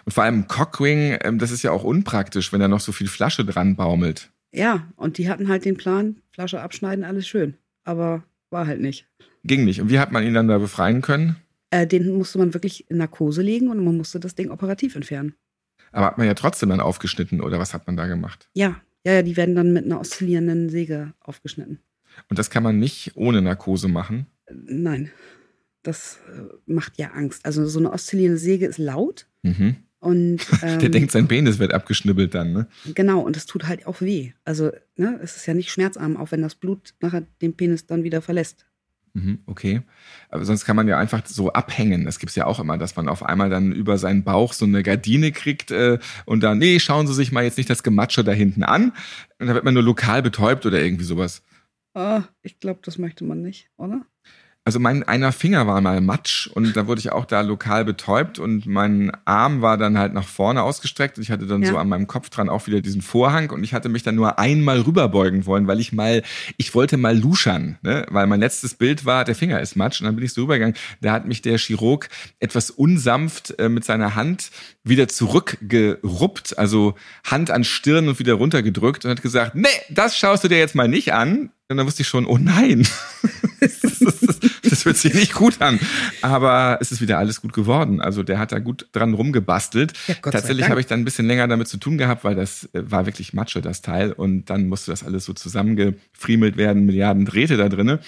Und 0.05 0.13
vor 0.13 0.23
allem 0.23 0.47
Cockwing, 0.47 1.17
ähm, 1.21 1.39
das 1.39 1.51
ist 1.51 1.63
ja 1.63 1.71
auch 1.71 1.83
unpraktisch, 1.83 2.53
wenn 2.53 2.61
da 2.61 2.67
noch 2.67 2.79
so 2.79 2.91
viel 2.91 3.07
Flasche 3.07 3.43
dran 3.43 3.75
baumelt. 3.75 4.31
Ja, 4.53 4.87
und 4.95 5.17
die 5.17 5.27
hatten 5.29 5.49
halt 5.49 5.65
den 5.65 5.75
Plan, 5.75 6.21
Flasche 6.31 6.61
abschneiden, 6.61 7.03
alles 7.03 7.27
schön. 7.27 7.57
Aber 7.83 8.23
war 8.49 8.67
halt 8.67 8.79
nicht. 8.79 9.07
Ging 9.43 9.65
nicht. 9.65 9.81
Und 9.81 9.89
wie 9.89 9.99
hat 9.99 10.11
man 10.11 10.23
ihn 10.23 10.35
dann 10.35 10.47
da 10.47 10.59
befreien 10.59 11.01
können? 11.01 11.35
Äh, 11.71 11.87
den 11.87 12.13
musste 12.13 12.37
man 12.37 12.53
wirklich 12.53 12.89
in 12.89 12.97
Narkose 12.97 13.41
legen 13.41 13.69
und 13.69 13.83
man 13.83 13.97
musste 13.97 14.19
das 14.19 14.35
Ding 14.35 14.51
operativ 14.51 14.95
entfernen. 14.95 15.33
Aber 15.91 16.05
hat 16.05 16.17
man 16.17 16.27
ja 16.27 16.33
trotzdem 16.35 16.69
dann 16.69 16.79
aufgeschnitten 16.79 17.41
oder 17.41 17.59
was 17.59 17.73
hat 17.73 17.87
man 17.87 17.97
da 17.97 18.07
gemacht? 18.07 18.47
Ja, 18.53 18.79
ja, 19.05 19.13
ja, 19.13 19.21
die 19.21 19.35
werden 19.35 19.55
dann 19.55 19.73
mit 19.73 19.85
einer 19.85 19.99
oszillierenden 19.99 20.69
Säge 20.69 21.13
aufgeschnitten. 21.19 21.79
Und 22.29 22.39
das 22.39 22.49
kann 22.49 22.63
man 22.63 22.79
nicht 22.79 23.11
ohne 23.15 23.41
Narkose 23.41 23.87
machen? 23.87 24.27
Nein, 24.49 25.11
das 25.83 26.19
äh, 26.29 26.41
macht 26.71 26.97
ja 26.97 27.11
Angst. 27.11 27.45
Also 27.45 27.65
so 27.67 27.79
eine 27.79 27.91
oszillierende 27.91 28.39
Säge 28.39 28.65
ist 28.65 28.77
laut 28.79 29.27
Mhm. 29.43 29.75
und 29.99 30.39
ähm, 30.63 30.79
Der 30.79 30.89
denkt, 30.89 31.11
sein 31.11 31.27
Penis 31.27 31.59
wird 31.59 31.73
abgeschnibbelt 31.73 32.33
dann, 32.33 32.53
ne? 32.53 32.67
genau 32.95 33.19
und 33.21 33.35
es 33.37 33.45
tut 33.45 33.67
halt 33.67 33.85
auch 33.87 33.99
weh. 34.01 34.31
Also 34.45 34.71
ne, 34.95 35.19
es 35.21 35.35
ist 35.35 35.45
ja 35.45 35.53
nicht 35.53 35.71
schmerzarm, 35.71 36.17
auch 36.17 36.31
wenn 36.31 36.41
das 36.41 36.55
Blut 36.55 36.93
nachher 37.01 37.23
den 37.41 37.55
Penis 37.55 37.85
dann 37.85 38.03
wieder 38.03 38.21
verlässt. 38.21 38.65
Mhm, 39.15 39.39
okay. 39.45 39.81
Aber 40.29 40.43
sonst 40.43 40.65
kann 40.65 40.75
man 40.75 40.87
ja 40.87 40.97
einfach 40.97 41.23
so 41.27 41.53
abhängen. 41.53 42.03
Das 42.05 42.17
gibt's 42.17 42.35
ja 42.35 42.47
auch 42.47 42.59
immer, 42.59 42.79
dass 42.79 42.95
man 42.95 43.07
auf 43.07 43.21
einmal 43.21 43.49
dann 43.51 43.71
über 43.71 43.99
seinen 43.99 44.23
Bauch 44.23 44.53
so 44.53 44.65
eine 44.65 44.81
Gardine 44.81 45.31
kriegt 45.31 45.69
äh, 45.69 45.99
und 46.25 46.41
dann, 46.41 46.57
nee, 46.57 46.79
schauen 46.79 47.05
Sie 47.05 47.13
sich 47.13 47.31
mal 47.31 47.43
jetzt 47.43 47.57
nicht 47.57 47.69
das 47.69 47.83
Gematsche 47.83 48.23
da 48.23 48.31
hinten 48.31 48.63
an. 48.63 48.91
Und 49.37 49.45
da 49.47 49.53
wird 49.53 49.65
man 49.65 49.75
nur 49.75 49.83
lokal 49.83 50.23
betäubt 50.23 50.65
oder 50.65 50.81
irgendwie 50.81 51.03
sowas. 51.03 51.43
Ah, 51.93 52.23
ich 52.41 52.59
glaube, 52.59 52.79
das 52.83 52.97
möchte 52.97 53.23
man 53.23 53.43
nicht, 53.43 53.69
oder? 53.77 54.03
Also 54.65 54.79
mein 54.79 55.03
einer 55.03 55.33
Finger 55.33 55.67
war 55.67 55.81
mal 55.81 55.99
matsch 55.99 56.47
und 56.47 56.77
da 56.77 56.87
wurde 56.87 56.99
ich 56.99 57.11
auch 57.11 57.25
da 57.25 57.41
lokal 57.41 57.83
betäubt 57.83 58.39
und 58.39 58.65
mein 58.65 59.11
Arm 59.25 59.61
war 59.61 59.77
dann 59.77 59.97
halt 59.97 60.13
nach 60.13 60.25
vorne 60.25 60.63
ausgestreckt 60.63 61.17
und 61.17 61.23
ich 61.23 61.31
hatte 61.31 61.47
dann 61.47 61.63
Ja. 61.63 61.71
so 61.71 61.77
an 61.77 61.89
meinem 61.89 62.07
Kopf 62.07 62.29
dran 62.29 62.47
auch 62.47 62.65
wieder 62.65 62.79
diesen 62.79 63.01
Vorhang 63.01 63.49
und 63.49 63.65
ich 63.65 63.73
hatte 63.73 63.89
mich 63.89 64.03
dann 64.03 64.15
nur 64.15 64.39
einmal 64.39 64.79
rüberbeugen 64.79 65.45
wollen, 65.45 65.67
weil 65.67 65.81
ich 65.81 65.91
mal, 65.91 66.23
ich 66.55 66.73
wollte 66.73 66.95
mal 66.95 67.17
luschern, 67.17 67.77
ne? 67.81 68.05
weil 68.09 68.25
mein 68.25 68.39
letztes 68.39 68.75
Bild 68.75 69.03
war, 69.03 69.25
der 69.25 69.35
Finger 69.35 69.59
ist 69.59 69.75
matsch 69.75 69.99
und 69.99 70.05
dann 70.05 70.15
bin 70.15 70.23
ich 70.23 70.31
so 70.33 70.43
rübergegangen, 70.43 70.77
da 71.01 71.11
hat 71.11 71.27
mich 71.27 71.41
der 71.41 71.57
Chirurg 71.57 72.07
etwas 72.39 72.69
unsanft 72.71 73.59
äh, 73.59 73.67
mit 73.67 73.83
seiner 73.83 74.15
Hand 74.15 74.49
wieder 74.85 75.09
zurückgeruppt, 75.09 76.57
also 76.57 76.95
Hand 77.25 77.51
an 77.51 77.63
Stirn 77.65 78.07
und 78.07 78.19
wieder 78.19 78.35
runtergedrückt 78.35 79.03
und 79.05 79.11
hat 79.11 79.21
gesagt, 79.21 79.55
nee, 79.55 79.67
das 79.89 80.17
schaust 80.17 80.43
du 80.43 80.47
dir 80.47 80.57
jetzt 80.57 80.75
mal 80.75 80.87
nicht 80.87 81.13
an. 81.13 81.51
Und 81.69 81.77
dann 81.77 81.87
wusste 81.87 82.01
ich 82.01 82.07
schon, 82.07 82.25
oh 82.25 82.37
nein, 82.37 82.85
das, 83.61 83.79
das, 83.79 84.19
das 84.19 84.39
hört 84.85 84.97
sich 84.97 85.13
nicht 85.13 85.33
gut 85.33 85.61
an. 85.61 85.79
Aber 86.21 86.77
es 86.81 86.91
ist 86.91 87.01
wieder 87.01 87.17
alles 87.17 87.41
gut 87.41 87.53
geworden. 87.53 88.01
Also 88.01 88.23
der 88.23 88.39
hat 88.39 88.51
da 88.51 88.59
gut 88.59 88.87
dran 88.91 89.13
rumgebastelt. 89.13 89.93
Ja, 90.07 90.15
Tatsächlich 90.15 90.69
habe 90.69 90.79
ich 90.79 90.87
dann 90.87 91.01
ein 91.01 91.05
bisschen 91.05 91.27
länger 91.27 91.47
damit 91.47 91.67
zu 91.67 91.77
tun 91.77 91.97
gehabt, 91.97 92.23
weil 92.23 92.35
das 92.35 92.69
äh, 92.73 92.83
war 92.89 93.05
wirklich 93.05 93.33
Matsche, 93.33 93.61
das 93.61 93.81
Teil. 93.81 94.11
Und 94.11 94.49
dann 94.49 94.67
musste 94.67 94.91
das 94.91 95.03
alles 95.03 95.25
so 95.25 95.33
zusammengefriemelt 95.33 96.57
werden, 96.57 96.85
Milliarden 96.85 97.25
Drähte 97.25 97.57
da 97.57 97.69
drinne. 97.69 97.99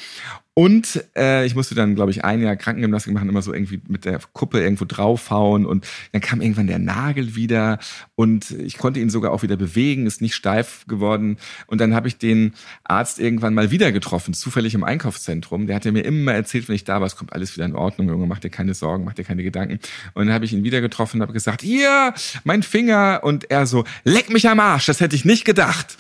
Und 0.58 1.04
äh, 1.18 1.46
ich 1.46 1.54
musste 1.54 1.76
dann, 1.76 1.96
glaube 1.96 2.12
ich, 2.12 2.24
ein 2.24 2.42
Jahr 2.42 2.56
Krankengymnastik 2.56 3.14
machen, 3.14 3.28
immer 3.28 3.42
so 3.42 3.54
irgendwie 3.54 3.82
mit 3.90 4.06
der 4.06 4.22
Kuppe 4.32 4.62
irgendwo 4.62 4.86
draufhauen. 4.86 5.66
Und 5.66 5.86
dann 6.14 6.22
kam 6.22 6.40
irgendwann 6.40 6.68
der 6.68 6.80
Nagel 6.80 7.36
wieder 7.36 7.78
und 8.16 8.52
ich 8.52 8.78
konnte 8.78 9.02
ihn 9.02 9.10
sogar 9.10 9.34
auch 9.34 9.44
wieder 9.44 9.58
bewegen, 9.58 10.08
ist 10.08 10.22
nicht 10.22 10.34
steif 10.34 10.86
geworden. 10.88 11.36
Und 11.68 11.82
dann 11.82 11.94
habe 11.94 12.08
ich 12.08 12.18
den 12.18 12.54
Arzt 12.86 13.20
irgendwann 13.20 13.54
mal 13.54 13.70
wieder 13.70 13.92
getroffen, 13.92 14.34
zufällig 14.34 14.74
im 14.76 14.86
Einkaufszentrum. 14.86 15.68
Der 15.68 15.76
hat 15.76 15.84
ja 15.84 15.92
mir 15.92 16.06
immer 16.06 16.34
erzählt, 16.34 16.70
wenn 16.70 16.76
ich 16.76 16.86
da 16.86 17.02
war, 17.02 17.08
es 17.08 17.18
kommt 17.18 17.34
alles 17.34 17.58
wieder 17.58 17.66
in 17.66 17.76
Ordnung, 17.76 18.08
Junge, 18.08 18.26
mach 18.26 18.40
dir 18.40 18.50
keine 18.50 18.74
Sorgen, 18.74 19.04
mach 19.04 19.14
dir 19.14 19.26
keine 19.26 19.44
Gedanken. 19.44 19.80
Und 20.14 20.28
dann 20.28 20.34
habe 20.34 20.46
ich 20.46 20.54
ihn 20.54 20.64
wieder 20.64 20.80
getroffen 20.80 21.18
und 21.18 21.24
habe 21.24 21.34
gesagt, 21.34 21.64
hier, 21.64 22.14
mein 22.46 22.64
Finger. 22.64 23.20
Und 23.24 23.52
er 23.52 23.66
so, 23.66 23.84
leck 24.06 24.30
mich 24.30 24.48
am 24.48 24.62
Arsch, 24.62 24.86
das 24.86 25.02
hätte 25.02 25.18
ich 25.18 25.26
nicht 25.26 25.44
gedacht. 25.44 25.98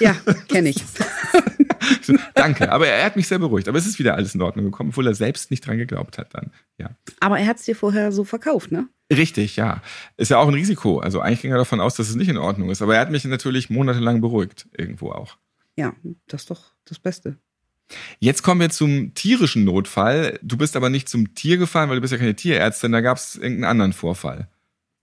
Ja, 0.00 0.16
kenne 0.48 0.70
ich. 0.70 0.76
Danke, 2.34 2.72
aber 2.72 2.86
er 2.86 3.04
hat 3.04 3.16
mich 3.16 3.28
sehr 3.28 3.38
beruhigt. 3.38 3.68
Aber 3.68 3.78
es 3.78 3.86
ist 3.86 3.98
wieder 3.98 4.14
alles 4.14 4.34
in 4.34 4.42
Ordnung 4.42 4.66
gekommen, 4.66 4.90
obwohl 4.90 5.06
er 5.06 5.14
selbst 5.14 5.50
nicht 5.50 5.66
dran 5.66 5.78
geglaubt 5.78 6.18
hat 6.18 6.34
dann. 6.34 6.50
Ja. 6.78 6.90
Aber 7.20 7.38
er 7.38 7.46
hat 7.46 7.58
es 7.58 7.64
dir 7.64 7.76
vorher 7.76 8.12
so 8.12 8.24
verkauft, 8.24 8.72
ne? 8.72 8.88
Richtig, 9.12 9.56
ja. 9.56 9.82
Ist 10.16 10.30
ja 10.30 10.38
auch 10.38 10.48
ein 10.48 10.54
Risiko. 10.54 10.98
Also 10.98 11.20
eigentlich 11.20 11.42
ging 11.42 11.52
er 11.52 11.58
davon 11.58 11.80
aus, 11.80 11.94
dass 11.94 12.08
es 12.08 12.14
nicht 12.14 12.28
in 12.28 12.38
Ordnung 12.38 12.70
ist. 12.70 12.82
Aber 12.82 12.94
er 12.94 13.00
hat 13.00 13.10
mich 13.10 13.24
natürlich 13.24 13.70
monatelang 13.70 14.20
beruhigt, 14.20 14.66
irgendwo 14.76 15.10
auch. 15.10 15.36
Ja, 15.76 15.94
das 16.26 16.42
ist 16.42 16.50
doch 16.50 16.72
das 16.84 16.98
Beste. 16.98 17.36
Jetzt 18.18 18.42
kommen 18.42 18.60
wir 18.60 18.70
zum 18.70 19.12
tierischen 19.14 19.64
Notfall. 19.64 20.38
Du 20.42 20.56
bist 20.56 20.76
aber 20.76 20.88
nicht 20.88 21.08
zum 21.08 21.34
Tier 21.34 21.58
gefahren, 21.58 21.88
weil 21.88 21.96
du 21.96 22.00
bist 22.00 22.12
ja 22.12 22.18
keine 22.18 22.34
Tierärztin. 22.34 22.92
Da 22.92 23.00
gab 23.00 23.18
es 23.18 23.36
irgendeinen 23.36 23.64
anderen 23.64 23.92
Vorfall. 23.92 24.48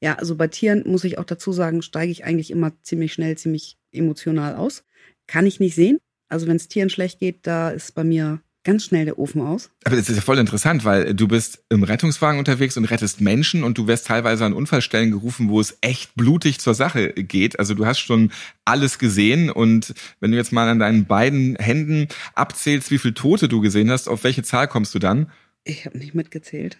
Ja, 0.01 0.15
also 0.15 0.35
bei 0.35 0.47
Tieren 0.47 0.83
muss 0.87 1.03
ich 1.03 1.19
auch 1.19 1.25
dazu 1.25 1.51
sagen, 1.51 1.83
steige 1.83 2.11
ich 2.11 2.25
eigentlich 2.25 2.49
immer 2.49 2.71
ziemlich 2.81 3.13
schnell, 3.13 3.37
ziemlich 3.37 3.77
emotional 3.91 4.55
aus. 4.55 4.83
Kann 5.27 5.45
ich 5.45 5.59
nicht 5.59 5.75
sehen. 5.75 5.97
Also 6.29 6.47
wenn 6.47 6.55
es 6.55 6.67
Tieren 6.67 6.89
schlecht 6.89 7.19
geht, 7.19 7.45
da 7.47 7.69
ist 7.69 7.93
bei 7.93 8.03
mir 8.03 8.41
ganz 8.63 8.85
schnell 8.85 9.05
der 9.05 9.17
Ofen 9.17 9.41
aus. 9.41 9.71
Aber 9.83 9.95
das 9.95 10.09
ist 10.09 10.15
ja 10.15 10.21
voll 10.21 10.37
interessant, 10.37 10.85
weil 10.85 11.13
du 11.13 11.27
bist 11.27 11.63
im 11.69 11.83
Rettungswagen 11.83 12.37
unterwegs 12.37 12.77
und 12.77 12.85
rettest 12.85 13.21
Menschen 13.21 13.63
und 13.63 13.77
du 13.77 13.87
wirst 13.87 14.07
teilweise 14.07 14.45
an 14.45 14.53
Unfallstellen 14.53 15.11
gerufen, 15.11 15.49
wo 15.49 15.59
es 15.59 15.77
echt 15.81 16.15
blutig 16.15 16.59
zur 16.59 16.73
Sache 16.73 17.13
geht. 17.13 17.59
Also 17.59 17.73
du 17.73 17.85
hast 17.85 17.99
schon 17.99 18.31
alles 18.65 18.99
gesehen 18.99 19.49
und 19.49 19.93
wenn 20.19 20.31
du 20.31 20.37
jetzt 20.37 20.51
mal 20.51 20.69
an 20.69 20.79
deinen 20.79 21.05
beiden 21.05 21.55
Händen 21.55 22.07
abzählst, 22.35 22.91
wie 22.91 22.99
viele 22.99 23.13
Tote 23.13 23.47
du 23.47 23.61
gesehen 23.61 23.89
hast, 23.89 24.07
auf 24.07 24.23
welche 24.23 24.43
Zahl 24.43 24.67
kommst 24.67 24.93
du 24.93 24.99
dann? 24.99 25.31
Ich 25.63 25.85
habe 25.85 25.97
nicht 25.97 26.13
mitgezählt. 26.13 26.77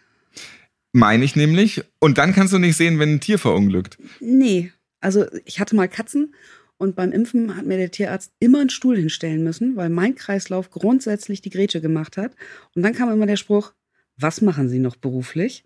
Meine 0.93 1.23
ich 1.23 1.35
nämlich. 1.35 1.83
Und 1.99 2.17
dann 2.17 2.33
kannst 2.33 2.53
du 2.53 2.59
nicht 2.59 2.75
sehen, 2.75 2.99
wenn 2.99 3.13
ein 3.13 3.21
Tier 3.21 3.39
verunglückt. 3.39 3.97
Nee, 4.19 4.71
also 4.99 5.25
ich 5.45 5.59
hatte 5.59 5.75
mal 5.75 5.87
Katzen 5.87 6.35
und 6.81 6.95
beim 6.95 7.11
Impfen 7.11 7.55
hat 7.55 7.67
mir 7.67 7.77
der 7.77 7.91
Tierarzt 7.91 8.33
immer 8.39 8.59
einen 8.59 8.71
Stuhl 8.71 8.97
hinstellen 8.97 9.43
müssen, 9.43 9.75
weil 9.75 9.89
mein 9.89 10.15
Kreislauf 10.15 10.71
grundsätzlich 10.71 11.39
die 11.39 11.51
Grätsche 11.51 11.79
gemacht 11.79 12.17
hat. 12.17 12.35
Und 12.75 12.81
dann 12.81 12.95
kam 12.95 13.11
immer 13.11 13.27
der 13.27 13.35
Spruch, 13.35 13.73
was 14.17 14.41
machen 14.41 14.67
Sie 14.67 14.79
noch 14.79 14.95
beruflich? 14.95 15.63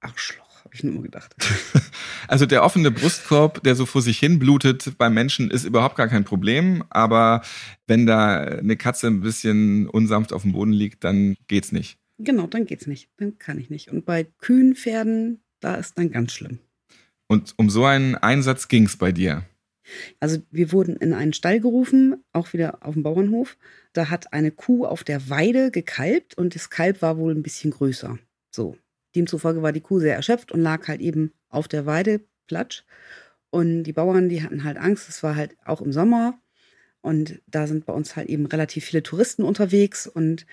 Arschloch, 0.00 0.64
habe 0.64 0.74
ich 0.74 0.82
nur 0.82 1.02
gedacht. 1.02 1.34
Also 2.28 2.46
der 2.46 2.62
offene 2.62 2.92
Brustkorb, 2.92 3.60
der 3.64 3.74
so 3.74 3.86
vor 3.86 4.02
sich 4.02 4.20
hin 4.20 4.38
blutet 4.38 4.96
beim 4.98 5.14
Menschen, 5.14 5.50
ist 5.50 5.64
überhaupt 5.64 5.96
gar 5.96 6.06
kein 6.06 6.22
Problem. 6.22 6.84
Aber 6.90 7.42
wenn 7.88 8.06
da 8.06 8.36
eine 8.36 8.76
Katze 8.76 9.08
ein 9.08 9.20
bisschen 9.20 9.88
unsanft 9.88 10.32
auf 10.32 10.42
dem 10.42 10.52
Boden 10.52 10.72
liegt, 10.72 11.02
dann 11.02 11.34
geht's 11.48 11.72
nicht. 11.72 11.98
Genau, 12.18 12.46
dann 12.46 12.66
geht's 12.66 12.86
nicht. 12.86 13.08
Dann 13.16 13.38
kann 13.38 13.58
ich 13.58 13.68
nicht. 13.68 13.90
Und 13.90 14.04
bei 14.04 14.28
Kühen, 14.38 14.76
Pferden, 14.76 15.40
da 15.58 15.74
ist 15.74 15.98
dann 15.98 16.12
ganz 16.12 16.32
schlimm. 16.32 16.60
Und 17.26 17.54
um 17.56 17.68
so 17.68 17.84
einen 17.84 18.14
Einsatz 18.14 18.68
ging's 18.68 18.96
bei 18.96 19.10
dir. 19.10 19.44
Also 20.20 20.38
wir 20.50 20.72
wurden 20.72 20.96
in 20.96 21.12
einen 21.12 21.32
Stall 21.32 21.60
gerufen, 21.60 22.22
auch 22.32 22.52
wieder 22.52 22.86
auf 22.86 22.94
dem 22.94 23.02
Bauernhof. 23.02 23.56
Da 23.92 24.10
hat 24.10 24.32
eine 24.32 24.50
Kuh 24.50 24.84
auf 24.86 25.04
der 25.04 25.28
Weide 25.30 25.70
gekalbt 25.70 26.36
und 26.36 26.54
das 26.54 26.70
Kalb 26.70 27.02
war 27.02 27.18
wohl 27.18 27.34
ein 27.34 27.42
bisschen 27.42 27.70
größer. 27.70 28.18
So. 28.50 28.76
Demzufolge 29.14 29.62
war 29.62 29.72
die 29.72 29.80
Kuh 29.80 29.98
sehr 29.98 30.14
erschöpft 30.14 30.52
und 30.52 30.60
lag 30.60 30.86
halt 30.86 31.00
eben 31.00 31.32
auf 31.48 31.66
der 31.66 31.84
Weide 31.84 32.20
platsch. 32.46 32.84
Und 33.50 33.82
die 33.82 33.92
Bauern, 33.92 34.28
die 34.28 34.42
hatten 34.42 34.62
halt 34.64 34.76
Angst. 34.76 35.08
Es 35.08 35.22
war 35.22 35.34
halt 35.34 35.56
auch 35.64 35.80
im 35.80 35.92
Sommer. 35.92 36.40
Und 37.00 37.40
da 37.46 37.66
sind 37.66 37.86
bei 37.86 37.92
uns 37.92 38.14
halt 38.14 38.28
eben 38.28 38.46
relativ 38.46 38.84
viele 38.84 39.02
Touristen 39.02 39.42
unterwegs. 39.42 40.06
Und 40.06 40.46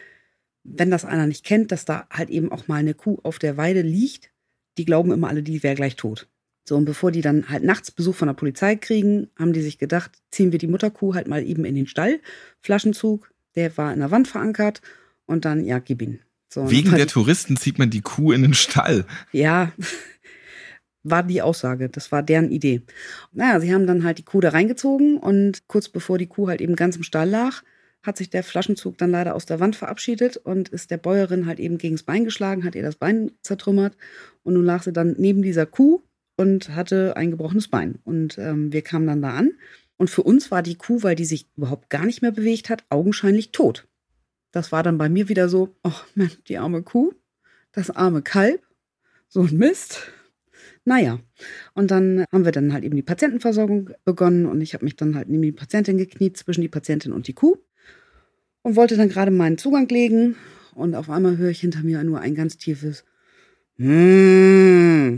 wenn 0.64 0.90
das 0.90 1.06
einer 1.06 1.28
nicht 1.28 1.46
kennt, 1.46 1.72
dass 1.72 1.86
da 1.86 2.08
halt 2.10 2.30
eben 2.30 2.52
auch 2.52 2.68
mal 2.68 2.78
eine 2.78 2.94
Kuh 2.94 3.20
auf 3.24 3.38
der 3.38 3.58
Weide 3.58 3.82
liegt, 3.82 4.32
die 4.78 4.86
glauben 4.86 5.12
immer 5.12 5.28
alle, 5.28 5.44
die 5.44 5.64
wäre 5.64 5.76
gleich 5.76 5.96
tot. 5.96 6.28
So, 6.68 6.76
und 6.76 6.86
bevor 6.86 7.12
die 7.12 7.22
dann 7.22 7.50
halt 7.50 7.64
nachts 7.64 7.92
Besuch 7.92 8.16
von 8.16 8.28
der 8.28 8.34
Polizei 8.34 8.76
kriegen, 8.76 9.30
haben 9.40 9.54
die 9.54 9.62
sich 9.62 9.78
gedacht, 9.78 10.12
ziehen 10.32 10.52
wir 10.52 10.60
die 10.60 10.68
Mutterkuh 10.68 11.16
halt 11.16 11.28
mal 11.28 11.42
eben 11.44 11.64
in 11.64 11.76
den 11.76 11.88
Stall. 11.88 12.20
Flaschenzug, 12.60 13.32
der 13.56 13.78
war 13.78 13.94
in 13.94 14.00
der 14.00 14.12
Wand 14.12 14.28
verankert 14.28 14.82
und 15.26 15.46
dann, 15.46 15.64
ja, 15.64 15.80
gib 15.80 16.02
ihn. 16.02 16.20
So, 16.50 16.70
Wegen 16.70 16.92
der 16.92 17.08
Touristen 17.08 17.56
zieht 17.56 17.80
man 17.80 17.90
die 17.90 18.02
Kuh 18.02 18.34
in 18.34 18.42
den 18.42 18.54
Stall. 18.54 19.06
ja, 19.32 19.72
war 21.04 21.24
die 21.24 21.42
Aussage. 21.42 21.88
Das 21.88 22.12
war 22.12 22.22
deren 22.22 22.52
Idee. 22.52 22.82
Naja, 23.32 23.62
sie 23.62 23.74
haben 23.74 23.88
dann 23.88 24.04
halt 24.04 24.18
die 24.18 24.26
Kuh 24.26 24.42
da 24.42 24.50
reingezogen 24.50 25.18
und 25.18 25.68
kurz 25.68 25.88
bevor 25.88 26.18
die 26.18 26.28
Kuh 26.28 26.50
halt 26.50 26.60
eben 26.60 26.76
ganz 26.76 26.98
im 26.98 27.04
Stall 27.04 27.30
lag, 27.30 27.64
hat 28.04 28.18
sich 28.18 28.30
der 28.30 28.44
Flaschenzug 28.44 28.98
dann 28.98 29.12
leider 29.12 29.36
aus 29.36 29.46
der 29.46 29.62
Wand 29.62 29.78
verabschiedet 29.78 30.36
und 30.36 30.68
ist 30.70 30.92
der 30.92 30.98
Bäuerin 30.98 31.46
halt 31.46 31.60
eben 31.60 31.78
gegens 31.78 32.04
Bein 32.04 32.26
geschlagen, 32.26 32.66
hat 32.66 32.76
ihr 32.76 32.84
das 32.84 32.96
Bein 32.96 33.32
zertrümmert 33.42 33.96
und 34.44 34.54
nun 34.56 34.66
lag 34.66 34.84
sie 34.84 34.92
dann 34.92 35.16
neben 35.18 35.42
dieser 35.42 35.66
Kuh 35.66 36.04
und 36.38 36.70
hatte 36.76 37.18
ein 37.18 37.32
gebrochenes 37.32 37.68
Bein. 37.68 38.00
Und 38.06 38.38
ähm, 38.38 38.72
wir 38.72 38.82
kamen 38.82 39.08
dann 39.08 39.22
da 39.22 39.32
an 39.32 39.52
und 39.98 40.10
für 40.10 40.24
uns 40.24 40.50
war 40.52 40.62
die 40.62 40.76
Kuh, 40.76 41.04
weil 41.04 41.16
die 41.16 41.26
sich 41.26 41.48
überhaupt 41.58 41.90
gar 41.90 42.06
nicht 42.06 42.22
mehr 42.22 42.32
bewegt 42.32 42.70
hat, 42.70 42.86
augenscheinlich 42.90 43.52
tot. 43.52 43.88
Das 44.52 44.72
war 44.72 44.84
dann 44.84 44.98
bei 44.98 45.10
mir 45.10 45.28
wieder 45.28 45.50
so, 45.50 45.76
ach 45.84 46.06
Mensch, 46.16 46.38
die 46.48 46.58
arme 46.58 46.84
Kuh, 46.84 47.12
das 47.74 47.90
arme 47.90 48.22
Kalb, 48.22 48.62
so 49.28 49.42
ein 49.42 49.58
Mist. 49.58 50.12
Naja, 50.86 51.20
und 51.74 51.92
dann 51.92 52.24
haben 52.32 52.46
wir 52.46 52.54
dann 52.54 52.72
halt 52.72 52.86
eben 52.86 52.96
die 52.96 53.04
Patientenversorgung 53.04 53.90
begonnen 54.06 54.46
und 54.46 54.62
ich 54.62 54.74
habe 54.74 54.86
mich 54.86 54.96
dann 54.96 55.16
halt 55.16 55.28
neben 55.28 55.44
die 55.44 55.52
Patientin 55.52 55.98
gekniet, 55.98 56.38
zwischen 56.38 56.62
die 56.62 56.70
Patientin 56.70 57.12
und 57.12 57.28
die 57.28 57.34
Kuh 57.34 57.58
und 58.62 58.76
wollte 58.76 58.96
dann 58.96 59.10
gerade 59.10 59.32
meinen 59.32 59.58
Zugang 59.58 59.90
legen 59.90 60.36
und 60.76 60.96
auf 60.96 61.10
einmal 61.10 61.38
höre 61.38 61.50
ich 61.50 61.60
hinter 61.60 61.84
mir 61.84 62.04
nur 62.04 62.22
ein 62.22 62.36
ganz 62.36 62.58
tiefes 62.58 63.04
mm. 63.78 65.18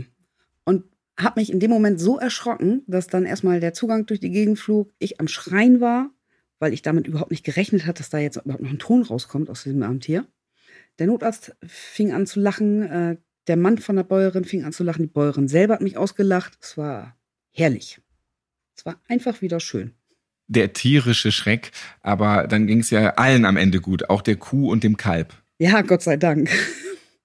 und 0.64 0.84
habe 1.22 1.40
mich 1.40 1.52
in 1.52 1.60
dem 1.60 1.70
Moment 1.70 2.00
so 2.00 2.18
erschrocken, 2.18 2.82
dass 2.86 3.06
dann 3.06 3.26
erstmal 3.26 3.60
der 3.60 3.74
Zugang 3.74 4.06
durch 4.06 4.20
die 4.20 4.30
Gegend 4.30 4.58
flog, 4.58 4.92
ich 4.98 5.20
am 5.20 5.28
Schreien 5.28 5.80
war, 5.80 6.10
weil 6.58 6.72
ich 6.72 6.82
damit 6.82 7.06
überhaupt 7.06 7.30
nicht 7.30 7.44
gerechnet 7.44 7.86
hatte, 7.86 7.98
dass 7.98 8.10
da 8.10 8.18
jetzt 8.18 8.36
überhaupt 8.36 8.62
noch 8.62 8.70
ein 8.70 8.78
Ton 8.78 9.02
rauskommt 9.02 9.50
aus 9.50 9.64
diesem 9.64 9.82
armen 9.82 10.00
Tier. 10.00 10.26
Der 10.98 11.06
Notarzt 11.06 11.56
fing 11.66 12.12
an 12.12 12.26
zu 12.26 12.40
lachen, 12.40 12.82
äh, 12.82 13.16
der 13.46 13.56
Mann 13.56 13.78
von 13.78 13.96
der 13.96 14.04
Bäuerin 14.04 14.44
fing 14.44 14.64
an 14.64 14.72
zu 14.72 14.84
lachen. 14.84 15.02
Die 15.02 15.08
Bäuerin 15.08 15.48
selber 15.48 15.74
hat 15.74 15.80
mich 15.80 15.96
ausgelacht. 15.96 16.58
Es 16.60 16.76
war 16.76 17.16
herrlich. 17.50 18.00
Es 18.76 18.86
war 18.86 19.00
einfach 19.08 19.42
wieder 19.42 19.60
schön. 19.60 19.94
Der 20.46 20.72
tierische 20.72 21.32
Schreck, 21.32 21.70
aber 22.00 22.46
dann 22.46 22.66
ging 22.66 22.80
es 22.80 22.90
ja 22.90 23.14
allen 23.14 23.44
am 23.44 23.56
Ende 23.56 23.80
gut, 23.80 24.10
auch 24.10 24.20
der 24.20 24.36
Kuh 24.36 24.70
und 24.70 24.84
dem 24.84 24.96
Kalb. 24.96 25.32
Ja, 25.58 25.82
Gott 25.82 26.02
sei 26.02 26.16
Dank. 26.16 26.50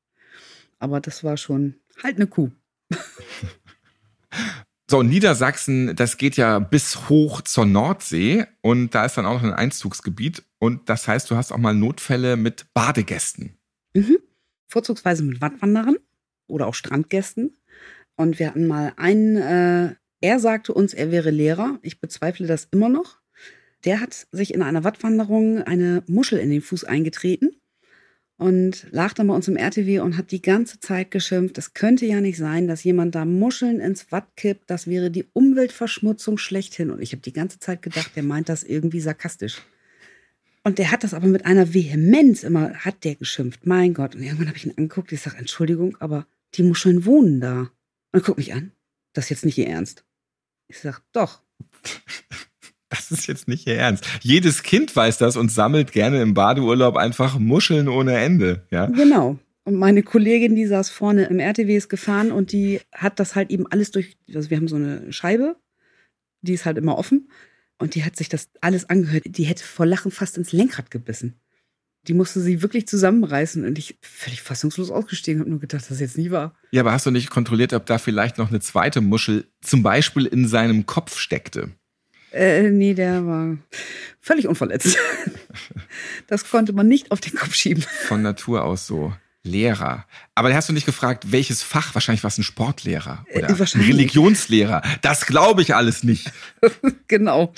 aber 0.80 1.00
das 1.00 1.24
war 1.24 1.38
schon 1.38 1.76
halt 2.04 2.18
eine 2.18 2.28
Kuh. 2.28 2.52
So, 4.96 5.04
Niedersachsen, 5.04 5.94
das 5.98 6.16
geht 6.16 6.38
ja 6.38 6.60
bis 6.60 7.10
hoch 7.10 7.42
zur 7.42 7.66
Nordsee 7.66 8.46
und 8.62 8.96
da 8.96 9.04
ist 9.04 9.18
dann 9.18 9.26
auch 9.26 9.34
noch 9.34 9.44
ein 9.44 9.52
Einzugsgebiet 9.52 10.44
und 10.58 10.88
das 10.88 11.06
heißt, 11.10 11.30
du 11.30 11.36
hast 11.36 11.52
auch 11.52 11.58
mal 11.58 11.76
Notfälle 11.76 12.38
mit 12.38 12.74
Badegästen. 12.74 13.58
Mhm. 13.94 14.20
Vorzugsweise 14.70 15.24
mit 15.24 15.42
Wattwanderern 15.42 15.98
oder 16.48 16.68
auch 16.68 16.74
Strandgästen. 16.74 17.58
Und 18.16 18.40
wir 18.40 18.48
hatten 18.48 18.68
mal 18.68 18.94
einen, 18.96 19.36
äh, 19.36 19.96
er 20.22 20.40
sagte 20.40 20.74
uns, 20.74 20.94
er 20.94 21.12
wäre 21.12 21.30
Lehrer. 21.30 21.78
Ich 21.82 22.00
bezweifle 22.00 22.48
das 22.48 22.70
immer 22.72 22.88
noch. 22.88 23.20
Der 23.84 24.00
hat 24.00 24.28
sich 24.32 24.54
in 24.54 24.62
einer 24.62 24.86
Wattwanderung 24.86 25.62
eine 25.62 26.04
Muschel 26.08 26.40
in 26.40 26.52
den 26.52 26.62
Fuß 26.62 26.86
eingetreten 26.86 27.50
und 28.38 28.88
lag 28.92 29.14
dann 29.14 29.28
bei 29.28 29.34
uns 29.34 29.48
im 29.48 29.56
RTW 29.56 30.00
und 30.00 30.18
hat 30.18 30.32
die 30.32 30.42
ganze 30.42 30.80
Zeit 30.80 31.10
geschimpft. 31.12 31.58
Es 31.58 31.74
könnte 31.74 32.06
ja 32.06 32.20
nicht 32.20 32.38
sein, 32.38 32.68
dass 32.68 32.84
jemand 32.84 33.16
da 33.16 33.24
Muscheln 33.24 33.80
ins 33.80 34.12
Watt 34.12 34.28
kippt. 34.36 34.70
Das 34.70 34.88
wäre 34.88 35.10
die 35.10 35.26
Umweltverschmutzung 35.32 36.38
schlechthin. 36.38 36.92
Und 36.92 37.02
ich 37.02 37.14
habe 37.14 37.22
die 37.22 37.34
ganze 37.34 37.60
Zeit 37.60 37.82
gedacht, 37.82 38.12
der 38.16 38.24
meint 38.24 38.50
das 38.50 38.64
irgendwie 38.64 39.00
sarkastisch. 39.00 39.62
Und 40.64 40.80
der 40.80 40.92
hat 40.92 41.04
das 41.04 41.14
aber 41.14 41.28
mit 41.28 41.46
einer 41.46 41.74
Vehemenz 41.74 42.44
immer, 42.44 42.74
hat 42.74 43.04
der 43.06 43.16
geschimpft. 43.16 43.66
Mein 43.66 43.94
Gott. 43.94 44.16
Und 44.16 44.24
irgendwann 44.24 44.48
habe 44.48 44.58
ich 44.58 44.66
ihn 44.66 44.74
angeguckt. 44.76 45.12
Ich 45.14 45.22
sage, 45.22 45.38
Entschuldigung, 45.38 45.96
aber 46.02 46.28
die 46.56 46.64
Muscheln 46.64 47.06
wohnen 47.06 47.40
da. 47.40 47.60
Und 47.60 47.70
er 48.12 48.22
guckt 48.22 48.38
mich 48.38 48.54
an. 48.54 48.72
Das 49.14 49.26
ist 49.26 49.30
jetzt 49.30 49.46
nicht 49.46 49.58
ihr 49.58 49.68
Ernst. 49.68 50.04
Ich 50.68 50.80
sage, 50.80 50.98
doch. 51.14 51.42
Das 52.96 53.12
ist 53.12 53.28
jetzt 53.28 53.48
nicht 53.48 53.68
ihr 53.68 53.78
Ernst. 53.78 54.06
Jedes 54.22 54.64
Kind 54.64 54.96
weiß 54.96 55.18
das 55.18 55.38
und 55.38 55.52
sammelt 55.52 55.92
gerne 55.92 56.22
im 56.22 56.34
Badeurlaub 56.34 56.98
einfach 56.98 57.38
Muscheln 57.38 57.88
ohne 57.88 58.18
Ende. 58.18 58.66
Ja? 58.72 58.88
Genau. 58.88 59.38
Und 59.64 59.76
meine 59.76 60.04
Kollegin, 60.04 60.56
die 60.56 60.68
saß 60.68 60.90
vorne 60.90 61.26
im 61.26 61.40
RTW, 61.40 61.76
ist 61.76 61.90
gefahren 61.90 62.32
und 62.32 62.52
die 62.52 62.82
hat 62.94 63.20
das 63.20 63.36
halt 63.36 63.50
eben 63.50 63.66
alles 63.68 63.92
durch, 63.92 64.16
also 64.34 64.50
wir 64.50 64.58
haben 64.58 64.68
so 64.68 64.76
eine 64.76 65.12
Scheibe, 65.12 65.56
die 66.42 66.54
ist 66.54 66.66
halt 66.66 66.78
immer 66.78 66.98
offen. 66.98 67.30
Und 67.78 67.96
die 67.96 68.06
hat 68.06 68.16
sich 68.16 68.30
das 68.30 68.50
alles 68.62 68.90
angehört. 68.90 69.24
Die 69.26 69.44
hätte 69.44 69.64
vor 69.64 69.86
Lachen 69.86 70.12
fast 70.12 70.38
ins 70.38 70.54
Lenkrad 70.54 70.92
gebissen. 70.92 71.36
Die 72.08 72.14
musste 72.14 72.40
sie 72.40 72.62
wirklich 72.62 72.88
zusammenreißen 72.88 73.66
und 73.66 73.78
ich 73.80 73.98
völlig 74.02 74.42
fassungslos 74.42 74.92
ausgestiegen 74.92 75.42
habe 75.42 75.50
nur 75.50 75.60
gedacht, 75.60 75.82
das 75.82 75.92
ist 75.92 76.00
jetzt 76.00 76.18
nie 76.18 76.30
wahr. 76.30 76.56
Ja, 76.72 76.84
aber 76.84 76.92
hast 76.92 77.06
du 77.08 77.12
nicht 77.12 77.32
kontrolliert, 77.32 77.74
ob 77.74 77.86
da 77.88 77.98
vielleicht 77.98 78.38
noch 78.38 78.50
eine 78.50 78.60
zweite 78.60 79.02
Muschel 79.02 79.48
zum 79.62 79.82
Beispiel 79.82 80.26
in 80.28 80.48
seinem 80.48 80.86
Kopf 80.86 81.18
steckte? 81.18 81.72
Äh, 82.36 82.70
nee, 82.70 82.94
der 82.94 83.26
war 83.26 83.58
völlig 84.20 84.48
unverletzt. 84.48 84.98
Das 86.28 86.50
konnte 86.50 86.74
man 86.74 86.88
nicht 86.88 87.12
auf 87.12 87.22
den 87.22 87.36
Kopf 87.36 87.54
schieben. 87.54 87.84
Von 88.08 88.22
Natur 88.22 88.66
aus 88.66 88.88
so. 88.88 89.14
Lehrer. 89.44 90.06
Aber 90.34 90.54
hast 90.54 90.70
du 90.70 90.74
nicht 90.74 90.88
gefragt, 90.88 91.32
welches 91.32 91.62
Fach? 91.62 91.94
Wahrscheinlich 91.94 92.24
war 92.24 92.30
es 92.30 92.38
ein 92.38 92.44
Sportlehrer 92.44 93.26
oder 93.34 93.50
äh, 93.50 93.60
wahrscheinlich. 93.60 93.92
ein 93.92 93.96
Religionslehrer. 93.96 94.82
Das 95.02 95.28
glaube 95.28 95.62
ich 95.62 95.76
alles 95.76 96.04
nicht. 96.04 96.32
genau, 97.08 97.54